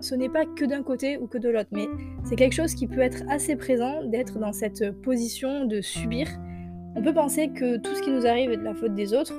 ce 0.00 0.14
n'est 0.14 0.28
pas 0.28 0.44
que 0.46 0.64
d'un 0.64 0.84
côté 0.84 1.18
ou 1.18 1.26
que 1.26 1.36
de 1.36 1.48
l'autre, 1.48 1.70
mais 1.72 1.88
c'est 2.22 2.36
quelque 2.36 2.52
chose 2.52 2.76
qui 2.76 2.86
peut 2.86 3.00
être 3.00 3.24
assez 3.28 3.56
présent 3.56 4.04
d'être 4.04 4.38
dans 4.38 4.52
cette 4.52 4.92
position 5.02 5.64
de 5.64 5.80
subir. 5.80 6.28
On 6.94 7.02
peut 7.02 7.12
penser 7.12 7.48
que 7.48 7.76
tout 7.78 7.92
ce 7.94 8.02
qui 8.02 8.10
nous 8.10 8.24
arrive 8.24 8.52
est 8.52 8.56
de 8.56 8.62
la 8.62 8.74
faute 8.74 8.94
des 8.94 9.14
autres. 9.14 9.34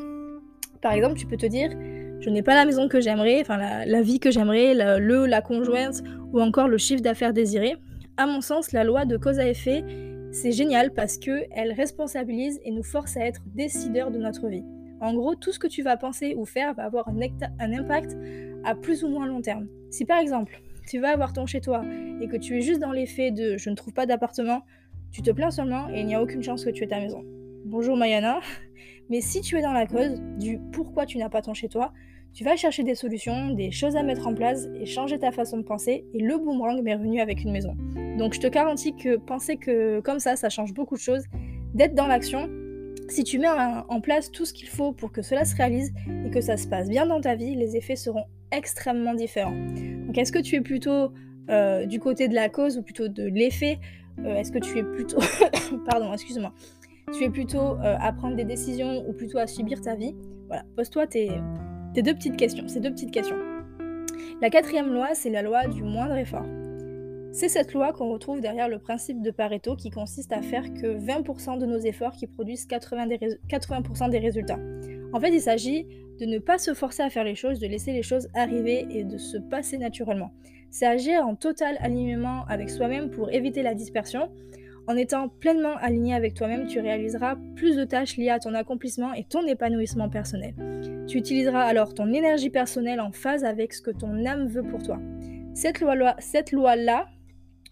Par 0.81 0.91
exemple, 0.91 1.15
tu 1.15 1.25
peux 1.25 1.37
te 1.37 1.45
dire, 1.45 1.69
je 2.21 2.29
n'ai 2.29 2.43
pas 2.43 2.53
la 2.53 2.65
maison 2.65 2.87
que 2.87 3.01
j'aimerais, 3.01 3.41
enfin 3.41 3.57
la, 3.57 4.01
vie 4.01 4.19
que 4.19 4.29
j'aimerais, 4.29 4.73
le, 4.75 5.25
la 5.25 5.41
conjointe 5.41 6.03
ou 6.31 6.39
encore 6.39 6.67
le 6.67 6.77
chiffre 6.77 7.01
d'affaires 7.01 7.33
désiré. 7.33 7.75
À 8.15 8.27
mon 8.27 8.41
sens, 8.41 8.71
la 8.71 8.83
loi 8.83 9.05
de 9.05 9.17
cause 9.17 9.39
à 9.39 9.47
effet, 9.47 9.83
c'est 10.31 10.51
génial 10.51 10.91
parce 10.91 11.17
qu'elle 11.17 11.73
responsabilise 11.75 12.59
et 12.63 12.71
nous 12.71 12.83
force 12.83 13.17
à 13.17 13.25
être 13.25 13.41
décideurs 13.47 14.11
de 14.11 14.19
notre 14.19 14.47
vie. 14.47 14.63
En 15.01 15.15
gros, 15.15 15.33
tout 15.33 15.51
ce 15.51 15.57
que 15.57 15.65
tu 15.65 15.81
vas 15.81 15.97
penser 15.97 16.35
ou 16.37 16.45
faire 16.45 16.75
va 16.75 16.83
avoir 16.83 17.09
un, 17.09 17.73
impact 17.73 18.15
à 18.63 18.75
plus 18.75 19.03
ou 19.03 19.09
moins 19.09 19.25
long 19.25 19.41
terme. 19.41 19.67
Si 19.89 20.05
par 20.05 20.19
exemple, 20.19 20.61
tu 20.87 20.99
vas 20.99 21.09
avoir 21.09 21.33
ton 21.33 21.47
chez 21.47 21.59
toi 21.59 21.83
et 22.21 22.27
que 22.27 22.37
tu 22.37 22.55
es 22.55 22.61
juste 22.61 22.79
dans 22.79 22.91
l'effet 22.91 23.31
de 23.31 23.57
je 23.57 23.71
ne 23.71 23.75
trouve 23.75 23.93
pas 23.93 24.05
d'appartement, 24.05 24.61
tu 25.11 25.23
te 25.23 25.31
plains 25.31 25.49
seulement 25.49 25.89
et 25.89 26.01
il 26.01 26.05
n'y 26.05 26.13
a 26.13 26.21
aucune 26.21 26.43
chance 26.43 26.63
que 26.63 26.69
tu 26.69 26.83
aies 26.83 26.87
ta 26.87 26.99
maison. 26.99 27.25
Bonjour 27.65 27.97
Mayana. 27.97 28.41
Mais 29.11 29.19
si 29.19 29.41
tu 29.41 29.57
es 29.57 29.61
dans 29.61 29.73
la 29.73 29.85
cause 29.85 30.21
du 30.39 30.57
pourquoi 30.71 31.05
tu 31.05 31.17
n'as 31.17 31.27
pas 31.27 31.41
ton 31.41 31.53
chez 31.53 31.67
toi, 31.67 31.91
tu 32.33 32.45
vas 32.45 32.55
chercher 32.55 32.83
des 32.83 32.95
solutions, 32.95 33.49
des 33.49 33.69
choses 33.69 33.97
à 33.97 34.03
mettre 34.03 34.25
en 34.25 34.33
place 34.33 34.69
et 34.79 34.85
changer 34.85 35.19
ta 35.19 35.33
façon 35.33 35.57
de 35.57 35.63
penser 35.63 36.05
et 36.13 36.19
le 36.19 36.37
boomerang 36.37 36.81
m'est 36.81 36.95
revenu 36.95 37.19
avec 37.19 37.43
une 37.43 37.51
maison. 37.51 37.75
Donc 38.17 38.33
je 38.33 38.39
te 38.39 38.47
garantis 38.47 38.95
que 38.95 39.17
penser 39.17 39.57
que 39.57 39.99
comme 39.99 40.19
ça, 40.19 40.37
ça 40.37 40.47
change 40.47 40.73
beaucoup 40.73 40.95
de 40.95 41.01
choses. 41.01 41.25
D'être 41.73 41.93
dans 41.93 42.07
l'action, 42.07 42.49
si 43.09 43.25
tu 43.25 43.37
mets 43.37 43.49
en 43.49 43.99
place 43.99 44.31
tout 44.31 44.45
ce 44.45 44.53
qu'il 44.53 44.69
faut 44.69 44.93
pour 44.93 45.11
que 45.11 45.21
cela 45.21 45.43
se 45.43 45.57
réalise 45.57 45.91
et 46.25 46.29
que 46.29 46.39
ça 46.39 46.55
se 46.55 46.65
passe 46.65 46.87
bien 46.87 47.05
dans 47.05 47.19
ta 47.19 47.35
vie, 47.35 47.53
les 47.53 47.75
effets 47.75 47.97
seront 47.97 48.23
extrêmement 48.53 49.13
différents. 49.13 49.57
Donc 50.07 50.17
est-ce 50.17 50.31
que 50.31 50.39
tu 50.39 50.55
es 50.55 50.61
plutôt 50.61 51.11
euh, 51.49 51.85
du 51.85 51.99
côté 51.99 52.29
de 52.29 52.33
la 52.33 52.47
cause 52.47 52.77
ou 52.77 52.81
plutôt 52.81 53.09
de 53.09 53.25
l'effet? 53.25 53.77
Euh, 54.19 54.35
Est-ce 54.35 54.53
que 54.53 54.59
tu 54.59 54.77
es 54.77 54.83
plutôt... 54.83 55.19
Pardon, 55.89 56.13
excuse-moi. 56.13 56.53
Tu 57.13 57.23
es 57.23 57.29
plutôt 57.29 57.59
euh, 57.59 57.97
à 57.99 58.13
prendre 58.13 58.35
des 58.35 58.45
décisions 58.45 59.07
ou 59.07 59.13
plutôt 59.13 59.37
à 59.37 59.47
subir 59.47 59.81
ta 59.81 59.95
vie 59.95 60.15
Voilà, 60.47 60.63
pose-toi 60.75 61.07
tes, 61.07 61.31
tes 61.93 62.01
deux 62.01 62.13
petites 62.13 62.37
questions, 62.37 62.67
ces 62.67 62.79
deux 62.79 62.91
petites 62.91 63.11
questions. 63.11 63.37
La 64.41 64.49
quatrième 64.49 64.93
loi, 64.93 65.09
c'est 65.13 65.29
la 65.29 65.41
loi 65.41 65.67
du 65.67 65.83
moindre 65.83 66.15
effort. 66.15 66.45
C'est 67.33 67.47
cette 67.47 67.73
loi 67.73 67.93
qu'on 67.93 68.11
retrouve 68.11 68.41
derrière 68.41 68.67
le 68.67 68.77
principe 68.77 69.21
de 69.21 69.31
Pareto 69.31 69.77
qui 69.77 69.89
consiste 69.89 70.33
à 70.33 70.41
faire 70.41 70.73
que 70.73 70.97
20% 70.97 71.59
de 71.59 71.65
nos 71.65 71.77
efforts 71.77 72.13
qui 72.13 72.27
produisent 72.27 72.67
80%, 72.67 74.09
des, 74.09 74.19
résultats. 74.19 74.59
En 75.13 75.19
fait, 75.19 75.29
il 75.29 75.39
s'agit 75.39 75.87
de 76.19 76.25
ne 76.25 76.39
pas 76.39 76.57
se 76.57 76.73
forcer 76.73 77.03
à 77.03 77.09
faire 77.09 77.23
les 77.23 77.35
choses, 77.35 77.59
de 77.59 77.67
laisser 77.67 77.93
les 77.93 78.03
choses 78.03 78.27
arriver 78.33 78.85
et 78.89 79.05
de 79.05 79.17
se 79.17 79.37
passer 79.37 79.77
naturellement. 79.77 80.31
C'est 80.71 80.85
agir 80.85 81.25
en 81.25 81.35
total 81.35 81.77
alignement 81.81 82.45
avec 82.47 82.69
soi-même 82.69 83.09
pour 83.09 83.31
éviter 83.31 83.63
la 83.63 83.75
dispersion. 83.75 84.29
En 84.87 84.95
étant 84.95 85.29
pleinement 85.29 85.75
aligné 85.77 86.13
avec 86.13 86.33
toi-même, 86.33 86.67
tu 86.67 86.79
réaliseras 86.79 87.37
plus 87.55 87.75
de 87.75 87.83
tâches 87.83 88.17
liées 88.17 88.29
à 88.29 88.39
ton 88.39 88.53
accomplissement 88.53 89.13
et 89.13 89.23
ton 89.23 89.45
épanouissement 89.45 90.09
personnel. 90.09 90.55
Tu 91.07 91.17
utiliseras 91.17 91.61
alors 91.61 91.93
ton 91.93 92.11
énergie 92.11 92.49
personnelle 92.49 92.99
en 92.99 93.11
phase 93.11 93.43
avec 93.43 93.73
ce 93.73 93.81
que 93.81 93.91
ton 93.91 94.25
âme 94.25 94.47
veut 94.47 94.63
pour 94.63 94.81
toi. 94.83 94.99
Cette 95.53 95.81
loi-là, 95.81 97.07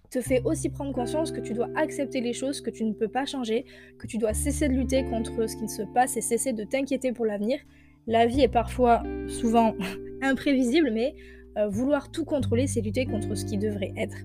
te 0.09 0.21
fait 0.21 0.41
aussi 0.43 0.69
prendre 0.69 0.91
conscience 0.91 1.31
que 1.31 1.39
tu 1.39 1.53
dois 1.53 1.69
accepter 1.75 2.21
les 2.21 2.33
choses 2.33 2.61
que 2.61 2.69
tu 2.69 2.83
ne 2.83 2.93
peux 2.93 3.07
pas 3.07 3.25
changer, 3.25 3.65
que 3.99 4.07
tu 4.07 4.17
dois 4.17 4.33
cesser 4.33 4.67
de 4.67 4.73
lutter 4.73 5.05
contre 5.05 5.47
ce 5.47 5.55
qui 5.55 5.69
se 5.69 5.83
passe 5.93 6.17
et 6.17 6.21
cesser 6.21 6.53
de 6.53 6.63
t'inquiéter 6.63 7.11
pour 7.11 7.25
l'avenir. 7.25 7.59
La 8.07 8.25
vie 8.25 8.41
est 8.41 8.47
parfois, 8.47 9.03
souvent, 9.27 9.75
imprévisible, 10.21 10.89
mais 10.91 11.15
euh, 11.57 11.67
vouloir 11.67 12.11
tout 12.11 12.25
contrôler, 12.25 12.65
c'est 12.65 12.81
lutter 12.81 13.05
contre 13.05 13.35
ce 13.35 13.45
qui 13.45 13.57
devrait 13.57 13.93
être. 13.97 14.17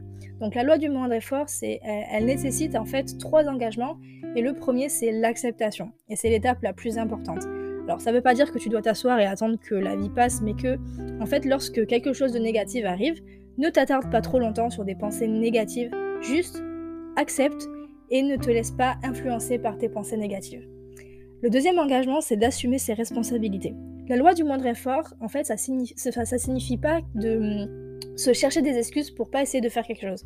Donc 0.44 0.54
la 0.54 0.62
loi 0.62 0.76
du 0.76 0.90
moindre 0.90 1.14
effort, 1.14 1.48
c'est, 1.48 1.80
elle, 1.82 2.26
nécessite 2.26 2.76
en 2.76 2.84
fait 2.84 3.16
trois 3.18 3.46
engagements, 3.46 3.96
et 4.36 4.42
le 4.42 4.52
premier, 4.52 4.90
c'est 4.90 5.10
l'acceptation, 5.10 5.92
et 6.10 6.16
c'est 6.16 6.28
l'étape 6.28 6.60
la 6.62 6.74
plus 6.74 6.98
importante. 6.98 7.44
Alors 7.84 8.02
ça 8.02 8.10
ne 8.10 8.16
veut 8.16 8.22
pas 8.22 8.34
dire 8.34 8.52
que 8.52 8.58
tu 8.58 8.68
dois 8.68 8.82
t'asseoir 8.82 9.18
et 9.20 9.24
attendre 9.24 9.56
que 9.58 9.74
la 9.74 9.96
vie 9.96 10.10
passe, 10.10 10.42
mais 10.42 10.52
que, 10.52 10.76
en 11.18 11.24
fait, 11.24 11.46
lorsque 11.46 11.86
quelque 11.86 12.12
chose 12.12 12.32
de 12.32 12.38
négatif 12.38 12.84
arrive, 12.84 13.22
ne 13.56 13.70
t'attarde 13.70 14.10
pas 14.10 14.20
trop 14.20 14.38
longtemps 14.38 14.68
sur 14.68 14.84
des 14.84 14.94
pensées 14.94 15.28
négatives, 15.28 15.90
juste 16.20 16.62
accepte 17.16 17.66
et 18.10 18.20
ne 18.20 18.36
te 18.36 18.50
laisse 18.50 18.72
pas 18.72 18.96
influencer 19.02 19.58
par 19.58 19.78
tes 19.78 19.88
pensées 19.88 20.18
négatives. 20.18 20.68
Le 21.40 21.48
deuxième 21.48 21.78
engagement, 21.78 22.20
c'est 22.20 22.36
d'assumer 22.36 22.76
ses 22.76 22.92
responsabilités. 22.92 23.72
La 24.08 24.16
loi 24.16 24.34
du 24.34 24.44
moindre 24.44 24.66
effort, 24.66 25.14
en 25.22 25.28
fait, 25.28 25.46
ça 25.46 25.56
signifie, 25.56 25.94
ça 25.96 26.38
signifie 26.38 26.76
pas 26.76 27.00
de 27.14 27.83
se 28.16 28.32
chercher 28.32 28.62
des 28.62 28.76
excuses 28.76 29.10
pour 29.10 29.30
pas 29.30 29.42
essayer 29.42 29.60
de 29.60 29.68
faire 29.68 29.86
quelque 29.86 30.08
chose. 30.08 30.24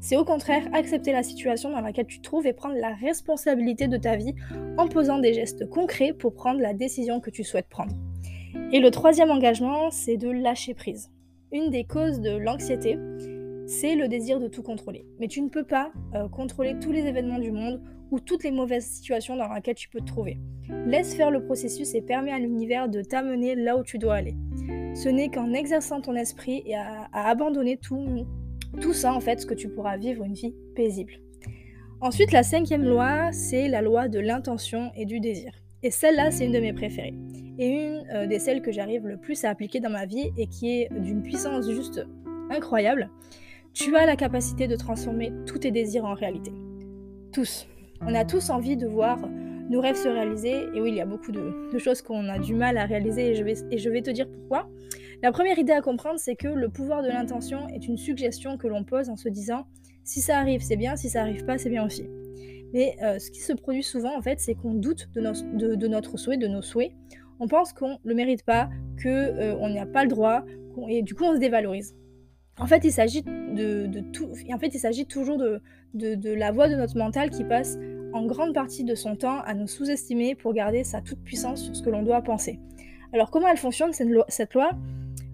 C'est 0.00 0.16
au 0.16 0.24
contraire 0.24 0.66
accepter 0.72 1.12
la 1.12 1.22
situation 1.22 1.70
dans 1.70 1.80
laquelle 1.80 2.06
tu 2.06 2.18
te 2.18 2.22
trouves 2.22 2.46
et 2.46 2.54
prendre 2.54 2.76
la 2.76 2.94
responsabilité 2.94 3.86
de 3.86 3.98
ta 3.98 4.16
vie 4.16 4.34
en 4.78 4.88
posant 4.88 5.18
des 5.18 5.34
gestes 5.34 5.68
concrets 5.68 6.14
pour 6.14 6.34
prendre 6.34 6.60
la 6.60 6.72
décision 6.72 7.20
que 7.20 7.30
tu 7.30 7.44
souhaites 7.44 7.68
prendre. 7.68 7.92
Et 8.72 8.80
le 8.80 8.90
troisième 8.90 9.30
engagement, 9.30 9.90
c'est 9.90 10.16
de 10.16 10.30
lâcher 10.30 10.74
prise. 10.74 11.10
Une 11.52 11.70
des 11.70 11.84
causes 11.84 12.20
de 12.20 12.36
l'anxiété, 12.36 12.96
c'est 13.66 13.94
le 13.94 14.08
désir 14.08 14.40
de 14.40 14.48
tout 14.48 14.62
contrôler. 14.62 15.04
Mais 15.18 15.28
tu 15.28 15.42
ne 15.42 15.48
peux 15.48 15.64
pas 15.64 15.92
euh, 16.14 16.28
contrôler 16.28 16.78
tous 16.80 16.92
les 16.92 17.06
événements 17.06 17.38
du 17.38 17.52
monde 17.52 17.82
ou 18.10 18.20
toutes 18.20 18.44
les 18.44 18.50
mauvaises 18.50 18.86
situations 18.86 19.36
dans 19.36 19.52
lesquelles 19.52 19.74
tu 19.74 19.88
peux 19.88 20.00
te 20.00 20.06
trouver. 20.06 20.38
Laisse 20.86 21.14
faire 21.14 21.30
le 21.30 21.44
processus 21.44 21.94
et 21.94 22.02
permets 22.02 22.32
à 22.32 22.38
l'univers 22.38 22.88
de 22.88 23.02
t'amener 23.02 23.54
là 23.54 23.76
où 23.76 23.82
tu 23.82 23.98
dois 23.98 24.16
aller. 24.16 24.36
Ce 24.94 25.08
n'est 25.08 25.28
qu'en 25.28 25.52
exerçant 25.52 26.00
ton 26.00 26.14
esprit 26.14 26.62
et 26.66 26.76
à, 26.76 27.08
abandonner 27.12 27.76
tout, 27.76 28.26
ça, 28.92 29.14
en 29.14 29.20
fait, 29.20 29.46
que 29.46 29.54
tu 29.54 29.68
pourras 29.68 29.96
vivre 29.96 30.24
une 30.24 30.34
vie 30.34 30.54
paisible. 30.74 31.14
Ensuite, 32.00 32.32
la 32.32 32.42
cinquième 32.42 32.84
loi, 32.84 33.30
c'est 33.32 33.68
la 33.68 33.82
loi 33.82 34.08
de 34.08 34.18
l'intention 34.18 34.90
et 34.96 35.04
du 35.04 35.20
désir. 35.20 35.52
Et 35.82 35.90
celle-là, 35.90 36.30
c'est 36.30 36.46
une 36.46 36.52
de 36.52 36.60
mes 36.60 36.72
préférées. 36.72 37.14
Et 37.58 37.68
une 37.68 38.06
euh, 38.12 38.26
des 38.26 38.38
celles 38.38 38.62
que 38.62 38.72
j'arrive 38.72 39.06
le 39.06 39.16
plus 39.16 39.44
à 39.44 39.50
appliquer 39.50 39.80
dans 39.80 39.90
ma 39.90 40.06
vie 40.06 40.30
et 40.36 40.46
qui 40.46 40.70
est 40.70 40.88
d'une 40.98 41.22
puissance 41.22 41.70
juste 41.70 42.04
incroyable. 42.50 43.10
Tu 43.74 43.94
as 43.96 44.06
la 44.06 44.16
capacité 44.16 44.66
de 44.66 44.76
transformer 44.76 45.32
tous 45.46 45.58
tes 45.58 45.70
désirs 45.70 46.04
en 46.04 46.14
réalité. 46.14 46.52
Tous. 47.32 47.68
On 48.02 48.14
a 48.14 48.24
tous 48.24 48.50
envie 48.50 48.76
de 48.76 48.86
voir 48.86 49.18
nos 49.70 49.80
rêves 49.80 49.96
se 49.96 50.08
réaliser. 50.08 50.66
Et 50.74 50.80
oui, 50.80 50.90
il 50.90 50.96
y 50.96 51.00
a 51.00 51.06
beaucoup 51.06 51.32
de, 51.32 51.78
choses 51.78 52.02
qu'on 52.02 52.28
a 52.28 52.38
du 52.38 52.54
mal 52.54 52.76
à 52.76 52.84
réaliser 52.84 53.30
et 53.30 53.34
je, 53.34 53.44
vais, 53.88 54.02
te 54.02 54.10
dire 54.10 54.28
pourquoi. 54.28 54.68
La 55.22 55.32
première 55.32 55.58
idée 55.58 55.72
à 55.72 55.80
comprendre, 55.80 56.18
c'est 56.18 56.34
que 56.34 56.48
le 56.48 56.68
pouvoir 56.68 57.02
de 57.02 57.08
l'intention 57.08 57.68
est 57.68 57.86
une 57.86 57.96
suggestion 57.96 58.58
que 58.58 58.66
l'on 58.66 58.84
pose 58.84 59.08
en 59.08 59.16
se 59.16 59.28
disant 59.28 59.66
si 60.04 60.20
ça 60.20 60.38
arrive, 60.38 60.60
c'est 60.60 60.76
bien, 60.76 60.96
si 60.96 61.08
ça 61.08 61.20
arrive 61.20 61.44
pas, 61.44 61.56
c'est 61.56 61.70
bien 61.70 61.86
aussi. 61.86 62.04
Mais 62.72 62.96
euh, 63.02 63.18
ce 63.18 63.30
qui 63.30 63.40
se 63.40 63.52
produit 63.52 63.82
souvent, 63.82 64.16
en 64.16 64.22
fait, 64.22 64.40
c'est 64.40 64.54
qu'on 64.54 64.74
doute 64.74 65.08
de, 65.14 65.86
notre 65.86 66.16
souhait, 66.16 66.36
de 66.36 66.48
nos 66.48 66.62
souhaits. 66.62 66.92
On 67.38 67.48
pense 67.48 67.72
qu'on 67.72 67.90
ne 67.90 68.08
le 68.08 68.14
mérite 68.14 68.44
pas, 68.44 68.68
qu'on 69.02 69.08
euh, 69.08 69.68
n'a 69.68 69.86
pas 69.86 70.04
le 70.04 70.10
droit, 70.10 70.44
et 70.88 71.02
du 71.02 71.14
coup, 71.14 71.24
on 71.24 71.34
se 71.34 71.38
dévalorise. 71.38 71.94
En 72.58 72.66
fait, 72.66 72.84
il 72.84 72.92
s'agit 72.92 73.22
de, 73.22 73.88
tout. 74.12 74.30
En 74.52 74.58
fait, 74.58 74.74
il 74.74 74.78
s'agit 74.78 75.06
toujours 75.06 75.38
de, 75.38 75.60
de, 75.94 76.32
la 76.32 76.52
voix 76.52 76.68
de 76.68 76.74
notre 76.74 76.96
mental 76.96 77.30
qui 77.30 77.44
passe 77.44 77.78
en 78.12 78.26
grande 78.26 78.54
partie 78.54 78.84
de 78.84 78.94
son 78.94 79.16
temps 79.16 79.40
à 79.40 79.54
nous 79.54 79.66
sous-estimer 79.66 80.34
pour 80.34 80.52
garder 80.52 80.84
sa 80.84 81.00
toute 81.00 81.22
puissance 81.22 81.64
sur 81.64 81.76
ce 81.76 81.82
que 81.82 81.90
l'on 81.90 82.02
doit 82.02 82.22
penser. 82.22 82.58
Alors, 83.12 83.30
comment 83.30 83.48
elle 83.48 83.56
fonctionne 83.56 83.92
cette 83.92 84.54
loi, 84.54 84.70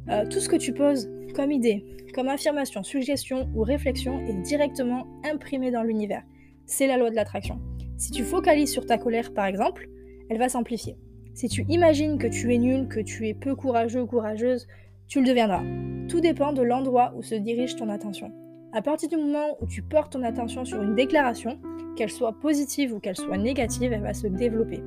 euh, 0.09 0.27
Tout 0.29 0.41
ce 0.41 0.49
que 0.49 0.57
tu 0.57 0.73
poses 0.73 1.11
comme 1.35 1.53
idée, 1.53 1.85
comme 2.15 2.29
affirmation, 2.29 2.83
suggestion 2.83 3.49
ou 3.55 3.63
réflexion 3.63 4.21
est 4.21 4.41
directement 4.43 5.07
imprimé 5.25 5.71
dans 5.71 5.83
l'univers. 5.83 6.23
C'est 6.65 6.87
la 6.87 6.97
loi 6.97 7.11
de 7.11 7.17
l'attraction. 7.17 7.61
Si 7.99 8.11
tu 8.11 8.25
focalises 8.25 8.73
sur 8.73 8.87
ta 8.87 8.99
colère, 8.99 9.33
par 9.35 9.47
exemple, 9.47 9.89
elle 10.31 10.39
va 10.39 10.49
s'amplifier. 10.49 10.97
Si 11.35 11.49
tu 11.49 11.67
imagines 11.69 12.19
que 12.19 12.27
tu 12.27 12.55
es 12.55 12.59
nul, 12.59 12.89
que 12.89 13.01
tu 13.01 13.29
es 13.29 13.35
peu 13.35 13.55
courageux 13.55 14.01
ou 14.01 14.07
courageuse, 14.07 14.67
tu 15.07 15.21
le 15.21 15.27
deviendras. 15.27 15.63
Tout 16.09 16.21
dépend 16.21 16.53
de 16.53 16.63
l'endroit 16.63 17.13
où 17.17 17.23
se 17.23 17.35
dirige 17.35 17.77
ton 17.77 17.91
attention. 17.91 18.33
À 18.77 18.83
partir 18.83 19.09
du 19.09 19.17
moment 19.17 19.57
où 19.63 19.67
tu 19.67 19.81
portes 19.81 20.13
ton 20.13 20.23
attention 20.23 20.67
sur 20.67 20.83
une 20.83 20.95
déclaration, 20.95 21.59
qu'elle 21.97 22.11
soit 22.11 22.35
positive 22.35 22.93
ou 22.93 23.01
qu'elle 23.01 23.17
soit 23.17 23.39
négative, 23.39 23.91
elle 23.91 24.03
va 24.03 24.13
se 24.13 24.27
développer. 24.27 24.83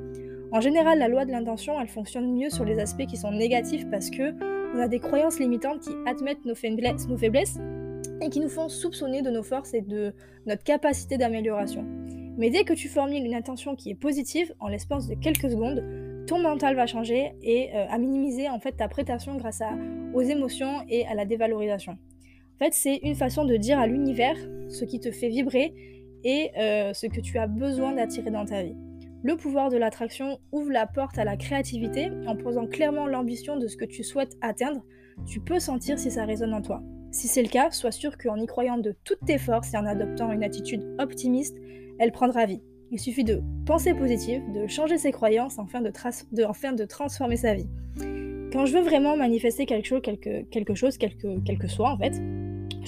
En 0.52 0.62
général, 0.62 1.00
la 1.00 1.08
loi 1.08 1.26
de 1.26 1.32
l'intention, 1.32 1.82
elle 1.82 1.88
fonctionne 1.88 2.32
mieux 2.32 2.52
sur 2.52 2.66
les 2.66 2.78
aspects 2.78 3.08
qui 3.08 3.18
sont 3.18 3.32
négatifs 3.32 3.90
parce 3.90 4.12
que 4.12 4.36
on 4.76 4.80
a 4.80 4.88
des 4.88 5.00
croyances 5.00 5.40
limitantes 5.40 5.80
qui 5.80 5.90
admettent 6.06 6.46
nos 6.46 6.54
faiblesses, 6.54 7.58
et 8.22 8.30
qui 8.30 8.40
nous 8.40 8.50
font 8.50 8.70
soupçonner 8.70 9.24
de 9.24 9.32
nos 9.32 9.42
forces 9.42 9.74
et 9.74 9.82
de 9.82 10.14
notre 10.46 10.64
capacité 10.64 11.18
d'amélioration. 11.18 11.84
Mais 12.38 12.52
dès 12.52 12.66
que 12.66 12.74
tu 12.74 12.90
formules 12.90 13.26
une 13.26 13.34
intention 13.34 13.76
qui 13.76 13.90
est 13.90 13.96
positive, 13.96 14.54
en 14.60 14.68
l'espace 14.68 15.08
de 15.08 15.16
quelques 15.16 15.50
secondes, 15.50 15.84
ton 16.28 16.38
mental 16.38 16.76
va 16.76 16.86
changer 16.86 17.32
et 17.42 17.72
euh, 17.74 17.88
à 17.90 17.98
minimiser 17.98 18.50
en 18.50 18.60
fait 18.60 18.74
ta 18.74 18.88
prétention 18.88 19.36
grâce 19.38 19.64
aux 20.14 20.22
émotions 20.22 20.86
et 20.90 21.08
à 21.08 21.16
la 21.16 21.26
dévalorisation. 21.26 21.98
En 22.60 22.66
fait, 22.66 22.74
c'est 22.74 22.98
une 23.04 23.16
façon 23.16 23.46
de 23.46 23.56
dire 23.56 23.80
à 23.80 23.88
l'univers 23.88 24.36
ce 24.68 24.84
qui 24.84 25.00
te 25.00 25.12
fait 25.12 25.30
vibrer 25.30 25.74
et 26.26 26.52
euh, 26.58 26.94
ce 26.94 27.08
que 27.08 27.22
tu 27.22 27.38
as 27.38 27.48
besoin 27.48 27.94
d'attirer 27.94 28.32
dans 28.32 28.44
ta 28.44 28.64
vie. 28.64 28.76
Le 29.24 29.38
pouvoir 29.38 29.70
de 29.70 29.78
l'attraction 29.78 30.40
ouvre 30.52 30.70
la 30.70 30.86
porte 30.86 31.18
à 31.18 31.24
la 31.24 31.38
créativité 31.38 32.12
en 32.28 32.36
posant 32.36 32.68
clairement 32.68 33.08
l'ambition 33.08 33.56
de 33.56 33.68
ce 33.68 33.78
que 33.78 33.86
tu 33.86 34.04
souhaites 34.04 34.36
atteindre. 34.42 34.84
Tu 35.26 35.40
peux 35.40 35.60
sentir 35.60 35.98
si 35.98 36.12
ça 36.12 36.26
résonne 36.26 36.54
en 36.54 36.62
toi. 36.62 36.84
Si 37.12 37.30
c'est 37.30 37.44
le 37.44 37.48
cas, 37.48 37.72
sois 37.72 37.92
sûr 37.92 38.18
qu'en 38.18 38.36
y 38.36 38.46
croyant 38.46 38.78
de 38.78 38.94
toutes 39.06 39.26
tes 39.26 39.38
forces 39.38 39.74
et 39.74 39.78
en 39.78 39.86
adoptant 39.86 40.30
une 40.30 40.44
attitude 40.44 40.86
optimiste, 41.00 41.56
elle 41.98 42.12
prendra 42.12 42.46
vie. 42.46 42.62
Il 42.92 43.00
suffit 43.00 43.24
de 43.24 43.42
penser 43.66 43.94
positive, 43.94 44.42
de 44.52 44.68
changer 44.68 44.98
ses 44.98 45.12
croyances 45.14 45.56
de, 45.56 46.76
de, 46.76 46.86
transformer 46.86 47.38
sa 47.38 47.54
vie. 47.54 47.68
Quand 48.52 48.66
je 48.66 48.74
veux 48.74 48.84
vraiment 48.84 49.16
manifester 49.16 49.66
quelque 49.66 49.86
chose, 49.88 50.02
quelque, 50.02 50.44
quelque 50.50 50.76
chose, 50.76 50.98
soit 51.68 51.92
en 51.92 51.98
fait, 51.98 52.20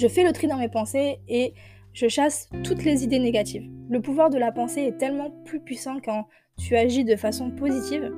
je 0.01 0.07
fais 0.07 0.23
le 0.23 0.31
tri 0.31 0.47
dans 0.47 0.57
mes 0.57 0.67
pensées 0.67 1.19
et 1.27 1.53
je 1.93 2.07
chasse 2.07 2.49
toutes 2.63 2.83
les 2.83 3.03
idées 3.03 3.19
négatives. 3.19 3.69
Le 3.87 4.01
pouvoir 4.01 4.31
de 4.31 4.39
la 4.39 4.51
pensée 4.51 4.81
est 4.81 4.97
tellement 4.97 5.29
plus 5.45 5.59
puissant 5.59 5.97
quand 6.03 6.25
tu 6.57 6.75
agis 6.75 7.03
de 7.03 7.15
façon 7.15 7.51
positive. 7.51 8.11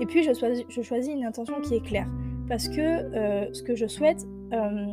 Et 0.00 0.06
puis 0.06 0.22
je 0.22 0.32
choisis, 0.82 1.12
une 1.12 1.24
intention 1.24 1.60
qui 1.60 1.74
est 1.74 1.84
claire. 1.84 2.08
Parce 2.48 2.68
que 2.68 2.80
euh, 2.80 3.52
ce 3.52 3.64
que 3.64 3.74
je 3.74 3.86
souhaite, 3.86 4.24
euh, 4.52 4.86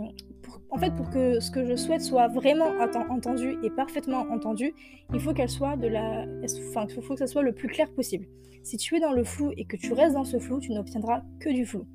en 0.71 0.77
fait, 0.77 0.95
pour 0.95 1.11
que 1.11 1.39
ce 1.39 1.51
que 1.51 1.63
je 1.63 1.75
souhaite 1.75 2.01
soit 2.01 2.27
vraiment 2.27 2.71
entendu 3.09 3.57
et 3.61 3.69
parfaitement 3.69 4.25
entendu, 4.31 4.73
il 5.13 5.19
faut 5.19 5.33
qu'elle 5.33 5.49
soit 5.49 5.75
de 5.75 5.87
la, 5.87 6.25
enfin, 6.71 6.87
il 6.89 7.03
faut 7.03 7.13
que 7.13 7.19
ça 7.19 7.27
soit 7.27 7.43
le 7.43 7.53
plus 7.53 7.67
clair 7.67 7.91
possible. 7.91 8.25
Si 8.63 8.77
tu 8.77 8.95
es 8.95 8.99
dans 8.99 9.11
le 9.11 9.23
flou 9.23 9.51
et 9.57 9.65
que 9.65 9.75
tu 9.75 9.93
restes 9.93 10.15
dans 10.15 10.23
ce 10.23 10.39
flou, 10.39 10.59
tu 10.59 10.71
n'obtiendras 10.71 11.21
que 11.39 11.49
du 11.49 11.67
flou. 11.67 11.85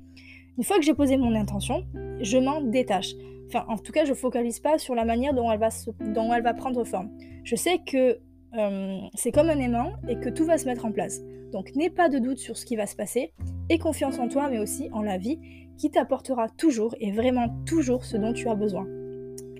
Une 0.57 0.63
fois 0.63 0.77
que 0.77 0.83
j'ai 0.83 0.93
posé 0.93 1.17
mon 1.17 1.35
intention, 1.35 1.85
je 2.21 2.37
m'en 2.37 2.61
détache. 2.61 3.13
Enfin, 3.47 3.65
en 3.69 3.77
tout 3.77 3.91
cas, 3.91 4.05
je 4.05 4.13
focalise 4.13 4.59
pas 4.59 4.77
sur 4.77 4.93
la 4.95 5.05
manière 5.05 5.33
dont 5.33 5.51
elle 5.51 5.59
va, 5.59 5.69
dont 6.01 6.33
elle 6.33 6.43
va 6.43 6.53
prendre 6.53 6.83
forme. 6.83 7.09
Je 7.43 7.55
sais 7.55 7.79
que 7.79 8.19
euh, 8.55 8.97
c'est 9.13 9.31
comme 9.31 9.49
un 9.49 9.59
aimant 9.59 9.93
et 10.07 10.17
que 10.17 10.29
tout 10.29 10.45
va 10.45 10.57
se 10.57 10.65
mettre 10.65 10.85
en 10.85 10.91
place. 10.91 11.21
Donc 11.51 11.75
n'aie 11.75 11.89
pas 11.89 12.09
de 12.09 12.19
doute 12.19 12.39
sur 12.39 12.57
ce 12.57 12.65
qui 12.65 12.75
va 12.75 12.85
se 12.85 12.95
passer, 12.95 13.33
et 13.69 13.77
confiance 13.77 14.19
en 14.19 14.27
toi, 14.27 14.49
mais 14.49 14.59
aussi 14.59 14.89
en 14.91 15.01
la 15.01 15.17
vie, 15.17 15.39
qui 15.77 15.91
t'apportera 15.91 16.49
toujours 16.49 16.95
et 16.99 17.11
vraiment 17.11 17.49
toujours 17.65 18.05
ce 18.05 18.17
dont 18.17 18.33
tu 18.33 18.49
as 18.49 18.55
besoin. 18.55 18.87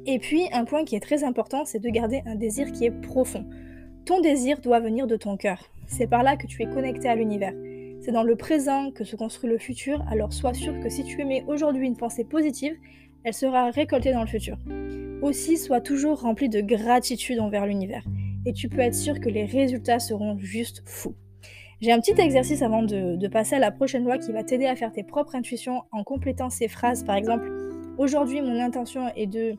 Et 0.06 0.20
puis, 0.20 0.44
un 0.54 0.66
point 0.66 0.86
qui 0.86 0.96
est 0.96 1.02
très 1.02 1.24
important, 1.24 1.66
c'est 1.66 1.80
de 1.80 1.90
garder 1.90 2.22
un 2.26 2.36
désir 2.36 2.72
qui 2.72 2.86
est 2.86 2.92
profond. 2.92 3.46
Ton 4.06 4.22
désir 4.22 4.60
doit 4.62 4.80
venir 4.80 5.06
de 5.06 5.18
ton 5.18 5.36
cœur. 5.36 5.70
C'est 5.86 6.08
par 6.08 6.24
là 6.24 6.38
que 6.38 6.48
tu 6.48 6.64
es 6.64 6.66
connecté 6.66 7.10
à 7.10 7.16
l'univers. 7.16 7.54
C'est 8.00 8.12
dans 8.12 8.24
le 8.24 8.36
présent 8.36 8.92
que 8.92 9.04
se 9.04 9.16
construit 9.16 9.50
le 9.50 9.58
futur, 9.58 10.04
alors 10.10 10.32
sois 10.32 10.54
sûr 10.54 10.80
que 10.80 10.90
si 10.90 11.04
tu 11.04 11.20
émets 11.20 11.44
aujourd'hui 11.48 11.86
une 11.86 11.98
pensée 11.98 12.24
positive, 12.24 12.78
elle 13.28 13.34
sera 13.34 13.70
récoltée 13.72 14.14
dans 14.14 14.22
le 14.22 14.28
futur. 14.28 14.58
Aussi, 15.22 15.58
sois 15.58 15.82
toujours 15.82 16.22
rempli 16.22 16.48
de 16.48 16.62
gratitude 16.62 17.42
envers 17.42 17.66
l'univers, 17.66 18.06
et 18.46 18.54
tu 18.54 18.70
peux 18.70 18.80
être 18.80 18.96
sûr 18.96 19.20
que 19.20 19.28
les 19.28 19.44
résultats 19.44 20.00
seront 20.00 20.38
juste 20.40 20.82
fous. 20.86 21.14
J'ai 21.82 21.92
un 21.92 22.00
petit 22.00 22.20
exercice 22.22 22.62
avant 22.62 22.84
de, 22.84 23.28
passer 23.28 23.56
à 23.56 23.60
la 23.60 23.72
prochaine 23.72 24.06
loi 24.06 24.18
qui 24.18 24.32
va 24.32 24.44
t'aider 24.44 24.66
à 24.66 24.78
faire 24.78 24.94
tes 24.94 25.04
propres 25.04 25.36
intuitions 25.36 25.84
en 25.92 26.06
complétant 26.06 26.50
ces 26.50 26.70
phrases. 26.70 27.04
Par 27.04 27.18
exemple, 27.18 27.52
aujourd'hui 27.98 28.42
mon 28.42 28.62
intention 28.62 29.10
est 29.18 29.28
de 29.28 29.56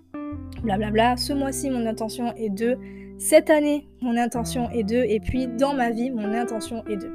blablabla, 0.62 1.18
ce 1.18 1.34
mois-ci 1.34 1.68
mon 1.68 1.84
intention 1.84 2.32
est 2.36 2.48
de, 2.48 2.78
cette 3.18 3.50
année 3.50 3.86
mon 4.00 4.16
intention 4.16 4.70
est 4.70 4.82
de, 4.82 4.96
et 4.96 5.20
puis 5.20 5.46
dans 5.46 5.74
ma 5.74 5.90
vie 5.90 6.10
mon 6.10 6.32
intention 6.32 6.86
est 6.86 6.96
de. 6.96 7.12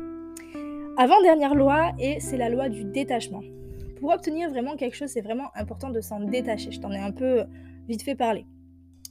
Avant-dernière 1.00 1.56
loi, 1.56 1.94
et 1.98 2.20
c'est 2.20 2.38
la 2.38 2.50
loi 2.50 2.70
du 2.70 2.84
détachement. 2.84 3.42
Pour 4.04 4.12
obtenir 4.12 4.50
vraiment 4.50 4.76
quelque 4.76 4.98
chose, 4.98 5.12
c'est 5.12 5.22
vraiment 5.22 5.48
important 5.56 5.90
de 5.90 6.02
s'en 6.02 6.20
détacher. 6.20 6.74
Je 6.74 6.82
t'en 6.82 6.92
ai 6.92 6.98
un 6.98 7.14
peu 7.14 7.46
vite 7.88 8.04
fait 8.04 8.16
parler. 8.16 8.46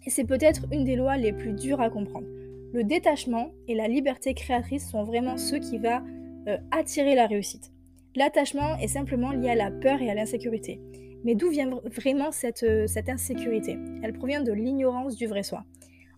Et 0.05 0.11
c'est 0.11 0.27
peut-être 0.27 0.67
une 0.71 0.85
des 0.85 0.97
lois 0.97 1.17
les 1.17 1.33
plus 1.33 1.55
dures 1.55 1.81
à 1.81 1.89
comprendre. 1.89 2.27
Le 2.75 2.85
détachement 2.85 3.53
et 3.69 3.75
la 3.75 3.89
liberté 3.89 4.35
créatrice 4.35 4.91
sont 4.91 5.05
vraiment 5.05 5.39
ceux 5.39 5.61
qui 5.61 5.79
vont 5.79 6.03
euh, 6.47 6.59
attirer 6.73 7.15
la 7.15 7.27
réussite. 7.27 7.73
L'attachement 8.17 8.77
est 8.81 8.89
simplement 8.89 9.33
lié 9.33 9.49
à 9.49 9.55
la 9.55 9.71
peur 9.71 10.03
et 10.03 10.11
à 10.11 10.15
l'insécurité. 10.15 10.79
Mais 11.25 11.37
d'où 11.37 11.49
vient 11.49 11.71
vraiment 11.87 12.31
cette, 12.31 12.63
euh, 12.63 12.87
cette 12.87 13.09
insécurité? 13.09 13.79
Elle 14.03 14.13
provient 14.13 14.43
de 14.43 14.53
l'ignorance 14.53 15.17
du 15.17 15.27
vrai 15.27 15.43
soi. 15.43 15.65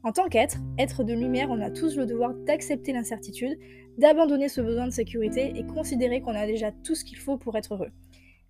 En 0.02 0.10
tant 0.10 0.26
qu'être, 0.28 0.56
être 0.80 1.04
de 1.04 1.14
lumière, 1.14 1.46
on 1.48 1.60
a 1.60 1.70
tous 1.70 1.96
le 1.96 2.06
devoir 2.06 2.34
d'accepter 2.34 2.92
l'incertitude, 2.92 3.56
d'abandonner 3.98 4.48
ce 4.48 4.60
besoin 4.60 4.86
de 4.86 4.92
sécurité 4.92 5.52
et 5.54 5.64
considérer 5.64 6.20
qu'on 6.22 6.34
a 6.34 6.44
déjà 6.44 6.72
tout 6.72 6.96
ce 6.96 7.04
qu'il 7.04 7.18
faut 7.18 7.36
pour 7.36 7.56
être 7.56 7.74
heureux. 7.74 7.92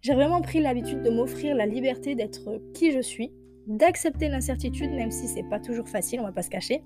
J'ai 0.05 0.13
vraiment 0.13 0.43
pris 0.43 0.61
l'habitude 0.61 1.01
de 1.01 1.09
m'offrir 1.09 1.57
la 1.57 1.65
liberté 1.65 2.15
d'être 2.15 2.61
qui 2.75 2.93
je 2.93 3.01
suis, 3.01 3.33
d'accepter 3.67 4.29
l'incertitude 4.29 4.91
même 4.91 5.11
si 5.11 5.27
c'est 5.27 5.49
pas 5.49 5.59
toujours 5.59 5.89
facile, 5.89 6.21
on 6.21 6.25
va 6.25 6.33
pas 6.33 6.43
se 6.43 6.51
cacher, 6.51 6.83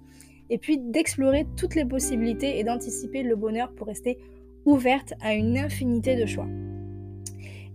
et 0.51 0.59
puis 0.59 0.79
d'explorer 0.79 1.45
toutes 1.57 1.75
les 1.75 1.85
possibilités 1.85 2.61
et 2.61 2.63
d'anticiper 2.63 3.25
le 3.25 3.35
bonheur 3.35 3.73
pour 3.73 3.89
rester 3.89 4.19
ouverte 4.67 5.15
à 5.21 5.35
une 5.35 5.59
infinité 5.59 6.15
de 6.15 6.27
choix. 6.27 6.47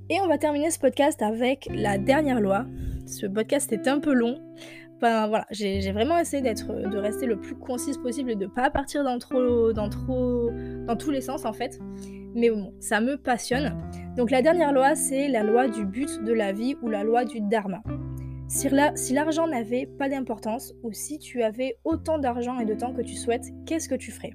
Et 0.09 0.21
on 0.21 0.27
va 0.27 0.37
terminer 0.37 0.71
ce 0.71 0.79
podcast 0.79 1.21
avec 1.21 1.67
la 1.73 1.97
dernière 1.97 2.39
loi. 2.39 2.65
Ce 3.05 3.25
podcast 3.25 3.73
est 3.73 3.89
un 3.89 3.99
peu 3.99 4.13
long 4.13 4.39
J'ai 5.51 5.91
vraiment 5.91 6.17
essayé 6.17 6.41
d'être, 6.41 6.67
de 6.67 6.97
rester 6.97 7.25
le 7.25 7.39
plus 7.39 7.55
concise 7.55 7.97
possible 7.97 8.31
et 8.31 8.35
de 8.35 8.47
pas 8.47 8.69
partir 8.69 9.03
dans 9.03 9.19
trop, 9.19 9.73
dans 9.73 9.89
trop, 9.89 10.49
dans 10.87 10.95
tous 10.95 11.11
les 11.11 11.21
sens 11.21 11.45
en 11.45 11.53
fait. 11.53 11.79
Mais 12.35 12.49
bon, 12.49 12.73
ça 12.79 12.99
me 12.99 13.17
passionne. 13.17 13.77
Donc 14.17 14.31
la 14.31 14.41
dernière 14.41 14.73
loi, 14.73 14.95
c'est 14.95 15.27
la 15.27 15.43
loi 15.43 15.67
du 15.67 15.85
but 15.85 16.23
de 16.23 16.33
la 16.33 16.51
vie 16.51 16.75
ou 16.81 16.89
la 16.89 17.03
loi 17.03 17.25
du 17.25 17.41
dharma. 17.41 17.83
Si 18.47 19.13
l'argent 19.13 19.47
n'avait 19.47 19.85
pas 19.85 20.09
d'importance 20.09 20.73
ou 20.83 20.91
si 20.93 21.17
tu 21.19 21.43
avais 21.43 21.77
autant 21.83 22.19
d'argent 22.19 22.59
et 22.59 22.65
de 22.65 22.73
temps 22.73 22.93
que 22.93 23.01
tu 23.01 23.15
souhaites, 23.15 23.45
qu'est-ce 23.65 23.89
que 23.89 23.95
tu 23.95 24.11
ferais? 24.11 24.33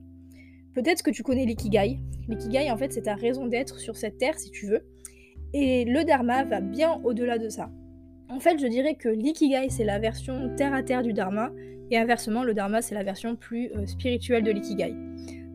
Peut-être 0.75 1.03
que 1.03 1.11
tu 1.11 1.23
connais 1.23 1.45
l'ikigai. 1.45 1.99
L'ikigai, 2.29 2.71
en 2.71 2.77
fait, 2.77 2.93
c'est 2.93 3.03
ta 3.03 3.15
raison 3.15 3.47
d'être 3.47 3.79
sur 3.79 3.97
cette 3.97 4.19
terre, 4.19 4.39
si 4.39 4.51
tu 4.51 4.67
veux. 4.67 4.83
Et 5.55 5.85
le 5.85 6.05
dharma 6.05 6.45
va 6.45 6.61
bien 6.61 7.01
au-delà 7.05 7.39
de 7.39 7.49
ça. 7.49 7.71
En 8.31 8.41
fait, 8.41 8.59
je 8.59 8.67
dirais 8.67 8.95
que 8.95 9.09
l'ikigai, 9.09 9.71
c'est 9.71 9.85
la 9.85 9.99
version 9.99 10.55
terre 10.57 10.75
à 10.75 10.83
terre 10.83 11.03
du 11.03 11.13
dharma, 11.13 11.51
et 11.91 11.97
inversement, 11.97 12.45
le 12.45 12.53
dharma, 12.53 12.83
c'est 12.83 12.95
la 12.95 13.03
version 13.03 13.37
plus 13.37 13.71
euh, 13.75 13.87
spirituelle 13.87 14.43
de 14.43 14.51
l'ikigai. 14.51 14.95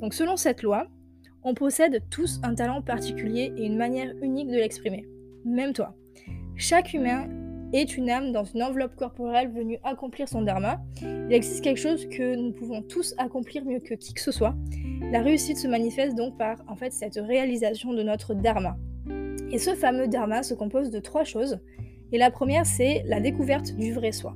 Donc, 0.02 0.14
selon 0.14 0.38
cette 0.38 0.64
loi, 0.64 0.88
on 1.44 1.54
possède 1.54 2.02
tous 2.10 2.40
un 2.44 2.56
talent 2.56 2.82
particulier 2.82 3.54
et 3.58 3.66
une 3.66 3.78
manière 3.78 4.12
unique 4.22 4.50
de 4.50 4.56
l'exprimer. 4.56 5.06
Même 5.46 5.74
toi. 5.74 5.96
Chaque 6.56 6.94
humain 6.94 7.28
est 7.74 7.98
une 7.98 8.10
âme 8.10 8.32
dans 8.32 8.44
une 8.44 8.64
enveloppe 8.64 8.96
corporelle 8.96 9.52
venue 9.52 9.78
accomplir 9.84 10.30
son 10.30 10.42
dharma. 10.42 10.82
Il 11.02 11.34
existe 11.34 11.64
quelque 11.64 11.80
chose 11.80 12.08
que 12.08 12.36
nous 12.36 12.54
pouvons 12.54 12.82
tous 12.82 13.14
accomplir 13.18 13.66
mieux 13.66 13.80
que 13.80 13.96
qui 13.96 14.14
que 14.14 14.22
ce 14.22 14.32
soit. 14.32 14.56
La 15.12 15.22
réussite 15.22 15.58
se 15.58 15.68
manifeste 15.68 16.16
donc 16.16 16.38
par 16.38 16.58
en 16.68 16.76
fait 16.76 16.94
cette 16.94 17.16
réalisation 17.16 17.94
de 17.94 18.04
notre 18.04 18.34
dharma. 18.34 18.78
Et 19.52 19.58
ce 19.58 19.76
fameux 19.76 20.08
dharma 20.08 20.44
se 20.44 20.54
compose 20.54 20.92
de 20.92 21.00
trois 21.00 21.24
choses. 21.24 21.60
Et 22.14 22.20
la 22.20 22.30
première, 22.30 22.68
c'est 22.68 23.02
la 23.08 23.20
découverte 23.20 23.76
du 23.76 23.92
vrai 23.92 24.12
soi. 24.12 24.36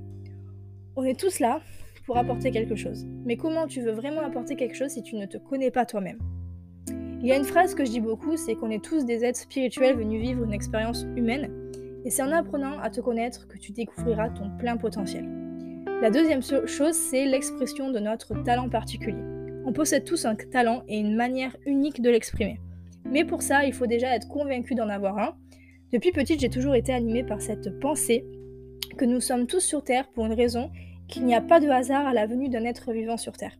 On 0.96 1.04
est 1.04 1.18
tous 1.18 1.40
là 1.40 1.62
pour 2.08 2.18
apporter 2.18 2.50
quelque 2.50 2.76
chose. 2.76 3.06
Mais 3.24 3.38
comment 3.38 3.68
tu 3.68 3.82
veux 3.82 3.92
vraiment 3.92 4.22
apporter 4.22 4.56
quelque 4.56 4.76
chose 4.76 4.90
si 4.90 5.04
tu 5.04 5.16
ne 5.16 5.28
te 5.28 5.38
connais 5.38 5.70
pas 5.70 5.86
toi-même? 5.86 6.18
Il 7.22 7.28
y 7.28 7.32
a 7.32 7.38
une 7.38 7.44
phrase 7.44 7.76
que 7.76 7.86
je 7.86 7.92
dis 7.92 8.00
beaucoup, 8.00 8.36
c'est 8.36 8.56
qu'on 8.56 8.72
est 8.72 8.84
tous 8.84 9.06
des 9.06 9.24
êtres 9.24 9.42
spirituels 9.42 9.96
venus 9.96 10.20
vivre 10.20 10.44
une 10.44 10.54
expérience 10.54 11.06
humaine. 11.16 11.52
Et 12.04 12.10
c'est 12.10 12.24
en 12.24 12.32
apprenant 12.32 12.80
à 12.80 12.90
te 12.90 13.00
connaître 13.00 13.48
que 13.48 13.60
tu 13.60 13.74
découvriras 13.74 14.32
ton 14.32 14.50
plein 14.58 14.78
potentiel. 14.78 15.30
La 16.02 16.10
deuxième 16.10 16.42
chose, 16.42 16.96
c'est 16.96 17.26
l'expression 17.26 17.92
de 17.92 18.00
notre 18.00 18.42
talent 18.42 18.70
particulier. 18.70 19.22
On 19.68 19.72
possède 19.72 20.04
tous 20.04 20.26
un 20.26 20.34
talent 20.34 20.82
et 20.88 20.98
une 20.98 21.16
manière 21.16 21.56
unique 21.68 22.02
de 22.02 22.10
l'exprimer. 22.10 22.60
Mais 23.06 23.24
pour 23.24 23.44
ça, 23.44 23.66
il 23.66 23.74
faut 23.74 23.86
déjà 23.86 24.16
être 24.16 24.28
convaincu 24.28 24.74
d'en 24.74 24.90
avoir 24.90 25.20
un 25.20 25.36
depuis 25.92 26.12
petite, 26.12 26.40
j'ai 26.42 26.50
toujours 26.50 26.76
été 26.76 26.94
animée 26.94 27.24
par 27.24 27.42
cette 27.42 27.80
pensée 27.80 28.26
que 28.98 29.06
nous 29.06 29.22
sommes 29.22 29.48
tous 29.48 29.62
sur 29.62 29.84
Terre 29.84 30.10
pour 30.10 30.26
une 30.26 30.34
raison, 30.34 30.70
qu'il 31.08 31.26
n'y 31.26 31.36
a 31.36 31.42
pas 31.42 31.60
de 31.60 31.70
hasard 31.70 32.06
à 32.06 32.14
la 32.14 32.26
venue 32.26 32.50
d'un 32.50 32.66
être 32.66 32.92
vivant 32.92 33.18
sur 33.18 33.34
Terre. 33.38 33.58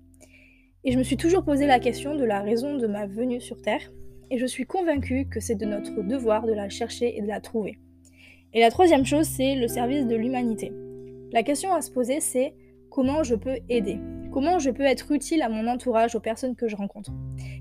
Et 0.84 0.92
je 0.92 0.98
me 0.98 1.04
suis 1.04 1.18
toujours 1.18 1.44
posé 1.44 1.66
la 1.66 1.80
question 1.80 2.16
de 2.16 2.24
la 2.24 2.42
raison 2.42 2.76
de 2.78 2.88
ma 2.88 3.08
venue 3.08 3.40
sur 3.40 3.62
Terre, 3.62 3.92
et 4.30 4.38
je 4.38 4.46
suis 4.46 4.66
convaincue 4.66 5.28
que 5.30 5.40
c'est 5.40 5.56
de 5.56 5.66
notre 5.66 6.02
devoir 6.02 6.46
de 6.46 6.54
la 6.54 6.70
chercher 6.70 7.18
et 7.18 7.22
de 7.22 7.28
la 7.28 7.40
trouver. 7.40 7.80
Et 8.54 8.60
la 8.60 8.72
troisième 8.72 9.06
chose, 9.06 9.28
c'est 9.28 9.56
le 9.56 9.68
service 9.68 10.06
de 10.06 10.16
l'humanité. 10.16 10.72
La 11.32 11.44
question 11.44 11.74
à 11.74 11.82
se 11.82 11.92
poser, 11.92 12.20
c'est 12.20 12.54
comment 12.90 13.24
je 13.24 13.36
peux 13.36 13.58
aider? 13.70 14.00
Comment 14.38 14.60
je 14.60 14.70
peux 14.70 14.84
être 14.84 15.12
utile 15.12 15.42
à 15.42 15.50
mon 15.50 15.66
entourage, 15.66 16.14
aux 16.14 16.20
personnes 16.20 16.56
que 16.56 16.68
je 16.68 16.76
rencontre 16.76 17.10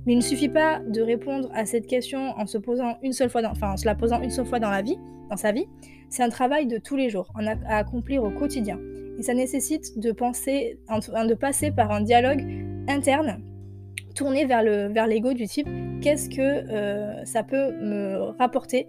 Mais 0.04 0.12
il 0.12 0.16
ne 0.16 0.20
suffit 0.20 0.50
pas 0.50 0.80
de 0.80 1.00
répondre 1.00 1.48
à 1.54 1.64
cette 1.64 1.86
question 1.86 2.34
en 2.36 2.44
se 2.44 2.58
posant 2.58 2.98
une 3.02 3.14
seule 3.14 3.30
fois, 3.30 3.40
enfin 3.46 3.72
en 3.72 3.76
se 3.78 3.86
la 3.86 3.94
posant 3.94 4.20
une 4.20 4.28
seule 4.28 4.44
fois 4.44 4.58
dans 4.58 4.68
la 4.68 4.82
vie, 4.82 4.98
dans 5.30 5.38
sa 5.38 5.52
vie. 5.52 5.64
C'est 6.10 6.22
un 6.22 6.28
travail 6.28 6.66
de 6.66 6.76
tous 6.76 6.94
les 6.94 7.08
jours, 7.08 7.32
à 7.66 7.78
accomplir 7.78 8.24
au 8.24 8.30
quotidien. 8.30 8.78
Et 9.18 9.22
ça 9.22 9.32
nécessite 9.32 9.98
de 9.98 10.12
penser, 10.12 10.78
de 10.90 11.34
passer 11.34 11.70
par 11.70 11.90
un 11.92 12.02
dialogue 12.02 12.44
interne 12.88 13.40
tourné 14.14 14.44
vers 14.44 14.62
le 14.62 14.88
vers 14.88 15.06
l'ego 15.06 15.32
du 15.32 15.46
type 15.46 15.68
qu'est-ce 16.02 16.28
que 16.28 16.42
euh, 16.42 17.24
ça 17.24 17.42
peut 17.42 17.72
me 17.80 18.34
rapporter? 18.38 18.86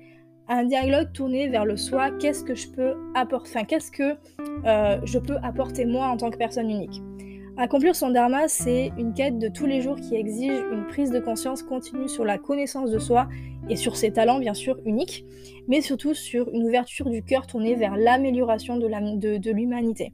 Un 0.49 0.65
dialogue 0.65 1.13
tourné 1.13 1.47
vers 1.47 1.63
le 1.63 1.77
soi 1.77 2.11
qu'est-ce 2.19 2.43
que 2.43 2.53
je 2.53 2.67
peux 2.67 2.95
apporter 3.15 3.49
enfin 3.49 3.63
qu'est-ce 3.63 3.91
que 3.91 4.17
euh, 4.65 4.99
je 5.05 5.19
peux 5.19 5.37
apporter 5.41 5.85
moi 5.85 6.07
en 6.07 6.17
tant 6.17 6.29
que 6.31 6.37
personne 6.37 6.69
unique? 6.69 7.01
Accomplir 7.59 7.95
son 7.95 8.11
dharma, 8.11 8.47
c'est 8.47 8.91
une 8.99 9.15
quête 9.15 9.39
de 9.39 9.47
tous 9.47 9.65
les 9.65 9.81
jours 9.81 9.95
qui 9.95 10.13
exige 10.13 10.63
une 10.71 10.85
prise 10.85 11.09
de 11.09 11.19
conscience 11.19 11.63
continue 11.63 12.07
sur 12.07 12.23
la 12.23 12.37
connaissance 12.37 12.91
de 12.91 12.99
soi 12.99 13.27
et 13.67 13.75
sur 13.75 13.95
ses 13.95 14.11
talents 14.11 14.37
bien 14.37 14.53
sûr 14.53 14.79
uniques, 14.85 15.25
mais 15.67 15.81
surtout 15.81 16.13
sur 16.13 16.53
une 16.53 16.67
ouverture 16.67 17.09
du 17.09 17.23
cœur 17.23 17.47
tournée 17.47 17.73
vers 17.73 17.97
l'amélioration 17.97 18.77
de 18.77 19.51
l'humanité. 19.51 20.13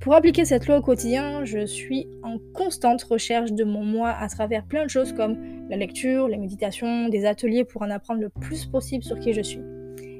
Pour 0.00 0.14
appliquer 0.14 0.44
cette 0.44 0.66
loi 0.66 0.78
au 0.78 0.82
quotidien, 0.82 1.44
je 1.44 1.64
suis 1.64 2.08
en 2.24 2.38
constante 2.52 3.04
recherche 3.04 3.52
de 3.52 3.62
mon 3.62 3.84
moi 3.84 4.10
à 4.10 4.26
travers 4.26 4.64
plein 4.64 4.82
de 4.82 4.90
choses 4.90 5.12
comme 5.12 5.38
la 5.70 5.76
lecture, 5.76 6.26
les 6.26 6.36
méditations, 6.36 7.08
des 7.08 7.26
ateliers 7.26 7.62
pour 7.62 7.82
en 7.82 7.90
apprendre 7.90 8.20
le 8.20 8.28
plus 8.28 8.66
possible 8.66 9.04
sur 9.04 9.20
qui 9.20 9.32
je 9.32 9.42
suis. 9.42 9.62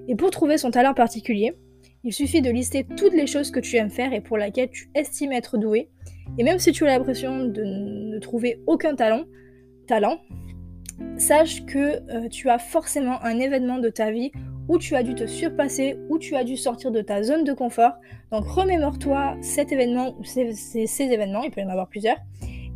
Et 0.06 0.14
pour 0.14 0.30
trouver 0.30 0.58
son 0.58 0.70
talent 0.70 0.94
particulier, 0.94 1.56
il 2.04 2.12
suffit 2.12 2.40
de 2.40 2.50
lister 2.50 2.86
toutes 2.96 3.14
les 3.14 3.26
choses 3.26 3.50
que 3.50 3.58
tu 3.58 3.76
aimes 3.76 3.90
faire 3.90 4.12
et 4.12 4.20
pour 4.20 4.38
lesquelles 4.38 4.70
tu 4.70 4.90
estimes 4.94 5.32
être 5.32 5.58
doué, 5.58 5.88
et 6.38 6.44
même 6.44 6.58
si 6.58 6.72
tu 6.72 6.86
as 6.86 6.96
l'impression 6.96 7.44
de 7.44 7.62
ne 7.64 8.18
trouver 8.18 8.60
aucun 8.66 8.94
talent, 8.94 9.24
sache 11.18 11.64
que 11.66 12.00
euh, 12.10 12.28
tu 12.28 12.48
as 12.48 12.58
forcément 12.58 13.22
un 13.22 13.38
événement 13.38 13.78
de 13.78 13.88
ta 13.88 14.10
vie 14.10 14.32
où 14.68 14.78
tu 14.78 14.94
as 14.94 15.02
dû 15.02 15.14
te 15.14 15.26
surpasser, 15.26 15.98
où 16.08 16.18
tu 16.18 16.36
as 16.36 16.44
dû 16.44 16.56
sortir 16.56 16.90
de 16.90 17.00
ta 17.00 17.22
zone 17.22 17.44
de 17.44 17.52
confort. 17.52 17.92
Donc 18.30 18.46
remémore-toi 18.46 19.36
cet 19.40 19.72
événement 19.72 20.16
ou 20.18 20.24
ces, 20.24 21.02
événements, 21.02 21.42
il 21.42 21.50
peut 21.50 21.60
y 21.60 21.64
en 21.64 21.68
avoir 21.68 21.88
plusieurs, 21.88 22.16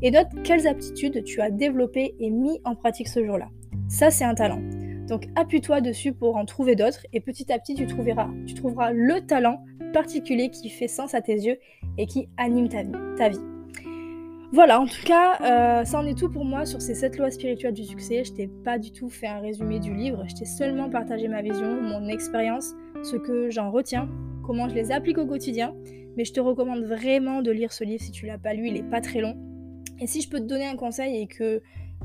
et 0.02 0.10
note 0.10 0.28
quelles 0.44 0.66
aptitudes 0.66 1.24
tu 1.24 1.40
as 1.40 1.50
développées 1.50 2.14
et 2.20 2.30
mis 2.30 2.60
en 2.64 2.74
pratique 2.74 3.08
ce 3.08 3.24
jour-là. 3.24 3.48
Ça, 3.88 4.10
c'est 4.10 4.24
un 4.24 4.34
talent. 4.34 4.60
Donc 5.08 5.28
appuie-toi 5.36 5.80
dessus 5.80 6.12
pour 6.12 6.36
en 6.36 6.44
trouver 6.44 6.74
d'autres 6.74 7.06
et 7.12 7.20
petit 7.20 7.52
à 7.52 7.58
petit 7.60 7.74
tu 7.74 7.86
trouveras 7.86 8.90
le 8.92 9.20
talent 9.20 9.64
particulier 9.92 10.50
qui 10.50 10.68
fait 10.68 10.88
sens 10.88 11.14
à 11.14 11.20
tes 11.20 11.34
yeux 11.34 11.58
et 11.98 12.06
qui 12.06 12.28
anime 12.36 12.68
ta 12.68 12.82
vie. 12.82 12.92
Ta 13.16 13.28
vie. 13.28 13.40
Voilà, 14.52 14.80
en 14.80 14.86
tout 14.86 15.02
cas, 15.04 15.38
euh, 15.40 15.84
ça 15.84 15.98
en 15.98 16.06
est 16.06 16.16
tout 16.16 16.30
pour 16.30 16.44
moi 16.44 16.64
sur 16.64 16.80
ces 16.80 16.94
7 16.94 17.18
lois 17.18 17.30
spirituelles 17.30 17.74
du 17.74 17.84
succès. 17.84 18.22
Je 18.24 18.32
t'ai 18.32 18.46
pas 18.46 18.78
du 18.78 18.92
tout 18.92 19.08
fait 19.08 19.26
un 19.26 19.40
résumé 19.40 19.80
du 19.80 19.92
livre, 19.92 20.24
je 20.28 20.34
t'ai 20.34 20.44
seulement 20.44 20.88
partagé 20.88 21.26
ma 21.26 21.42
vision, 21.42 21.80
mon 21.82 22.08
expérience, 22.08 22.72
ce 23.02 23.16
que 23.16 23.50
j'en 23.50 23.70
retiens, 23.70 24.08
comment 24.44 24.68
je 24.68 24.74
les 24.74 24.92
applique 24.92 25.18
au 25.18 25.26
quotidien. 25.26 25.74
Mais 26.16 26.24
je 26.24 26.32
te 26.32 26.40
recommande 26.40 26.84
vraiment 26.84 27.42
de 27.42 27.50
lire 27.50 27.72
ce 27.72 27.84
livre 27.84 28.02
si 28.02 28.12
tu 28.12 28.24
l'as 28.24 28.38
pas 28.38 28.54
lu, 28.54 28.68
il 28.68 28.76
est 28.76 28.88
pas 28.88 29.00
très 29.00 29.20
long. 29.20 29.36
Et 30.00 30.06
si 30.06 30.20
je 30.20 30.30
peux 30.30 30.38
te 30.38 30.44
donner 30.44 30.66
un 30.66 30.76
conseil 30.76 31.20
et 31.20 31.26
que 31.26 31.60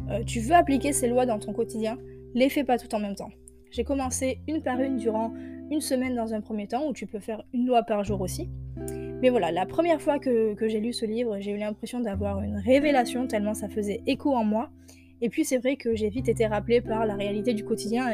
euh, 0.10 0.24
tu 0.26 0.40
veux 0.40 0.56
appliquer 0.56 0.94
ces 0.94 1.08
lois 1.08 1.26
dans 1.26 1.40
ton 1.40 1.54
quotidien, 1.54 1.98
les 2.34 2.50
fais 2.50 2.64
pas 2.64 2.78
tout 2.78 2.94
en 2.96 3.00
même 3.00 3.16
temps. 3.16 3.30
J'ai 3.70 3.84
commencé 3.84 4.42
une 4.48 4.62
par 4.62 4.80
une 4.82 4.98
durant 4.98 5.32
une 5.70 5.80
semaine 5.80 6.16
dans 6.16 6.34
un 6.34 6.42
premier 6.42 6.68
temps, 6.68 6.88
où 6.88 6.94
tu 6.94 7.08
peux 7.08 7.20
faire 7.20 7.44
une 7.54 7.66
loi 7.66 7.84
par 7.84 8.04
jour 8.04 8.20
aussi. 8.20 8.50
Mais 9.22 9.30
voilà, 9.30 9.52
la 9.52 9.68
première 9.68 10.02
fois 10.02 10.18
que, 10.18 10.56
j'ai 10.60 10.80
lu 10.80 10.94
ce 10.94 11.06
livre, 11.06 11.38
j'ai 11.40 11.52
eu 11.52 11.58
l'impression 11.58 12.00
d'avoir 12.00 12.42
une 12.42 12.58
révélation, 12.58 13.28
tellement 13.28 13.54
ça 13.54 13.70
faisait 13.70 14.02
écho 14.08 14.34
en 14.34 14.44
moi. 14.44 14.72
Et 15.24 15.30
puis 15.30 15.46
c'est 15.46 15.60
vrai 15.60 15.76
que 15.76 15.96
j'ai 15.96 16.10
vite 16.10 16.28
été 16.28 16.48
rappelée 16.48 16.82
par 16.82 17.06
la 17.06 17.14
réalité 17.14 17.54
du 17.54 17.64
quotidien 17.64 18.10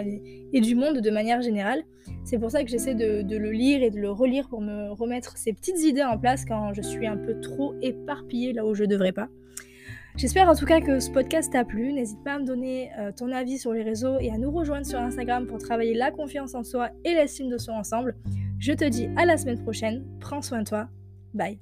et, 0.52 0.60
du 0.60 0.76
monde 0.76 1.00
de 1.00 1.10
manière 1.10 1.41
générale. 1.41 1.84
C'est 2.26 2.38
pour 2.38 2.52
ça 2.52 2.62
que 2.62 2.70
j'essaie 2.70 2.96
de, 2.96 3.38
le 3.38 3.52
lire 3.52 3.82
et 3.82 3.89
de 3.89 4.00
le 4.00 4.12
relire 4.12 4.50
pour 4.50 4.60
me 4.60 4.91
remettre 4.91 5.38
ces 5.38 5.54
petites 5.54 5.82
idées 5.86 6.04
en 6.04 6.17
place 6.17 6.43
quand 6.43 6.74
je 6.74 6.82
suis 6.82 7.08
un 7.08 7.15
peu 7.15 7.39
trop 7.39 7.74
éparpillée 7.82 8.52
là 8.52 8.65
où 8.65 8.76
je 8.76 8.84
devrais 8.84 9.13
pas. 9.13 9.30
J'espère 10.17 10.50
en 10.50 10.56
tout 10.56 10.65
cas 10.65 10.82
que 10.82 11.00
ce 11.00 11.12
podcast 11.12 11.54
t'a 11.54 11.63
plu. 11.63 11.93
N'hésite 11.93 12.22
pas 12.26 12.34
à 12.34 12.39
me 12.39 12.46
donner 12.46 12.89
euh, 13.00 13.12
ton 13.15 13.32
avis 13.32 13.60
sur 13.60 13.72
les 13.72 13.84
réseaux 13.84 14.17
et 14.20 14.32
à 14.32 14.38
nous 14.38 14.52
rejoindre 14.52 14.86
sur 14.86 15.00
Instagram 15.00 15.46
pour 15.46 15.60
travailler 15.60 15.93
la 15.93 16.12
confiance 16.12 16.56
en 16.56 16.63
soi 16.63 16.89
et 17.06 17.13
l'estime 17.13 17.50
de 17.50 17.58
soi 17.58 17.76
ensemble. 17.76 18.15
Je 18.60 18.74
te 18.74 18.86
dis 18.86 19.08
à 19.15 19.26
la 19.26 19.38
semaine 19.38 19.62
prochaine, 19.62 20.04
prends 20.20 20.41
soin 20.41 20.63
de 20.63 20.67
toi, 20.67 20.89
bye. 21.34 21.60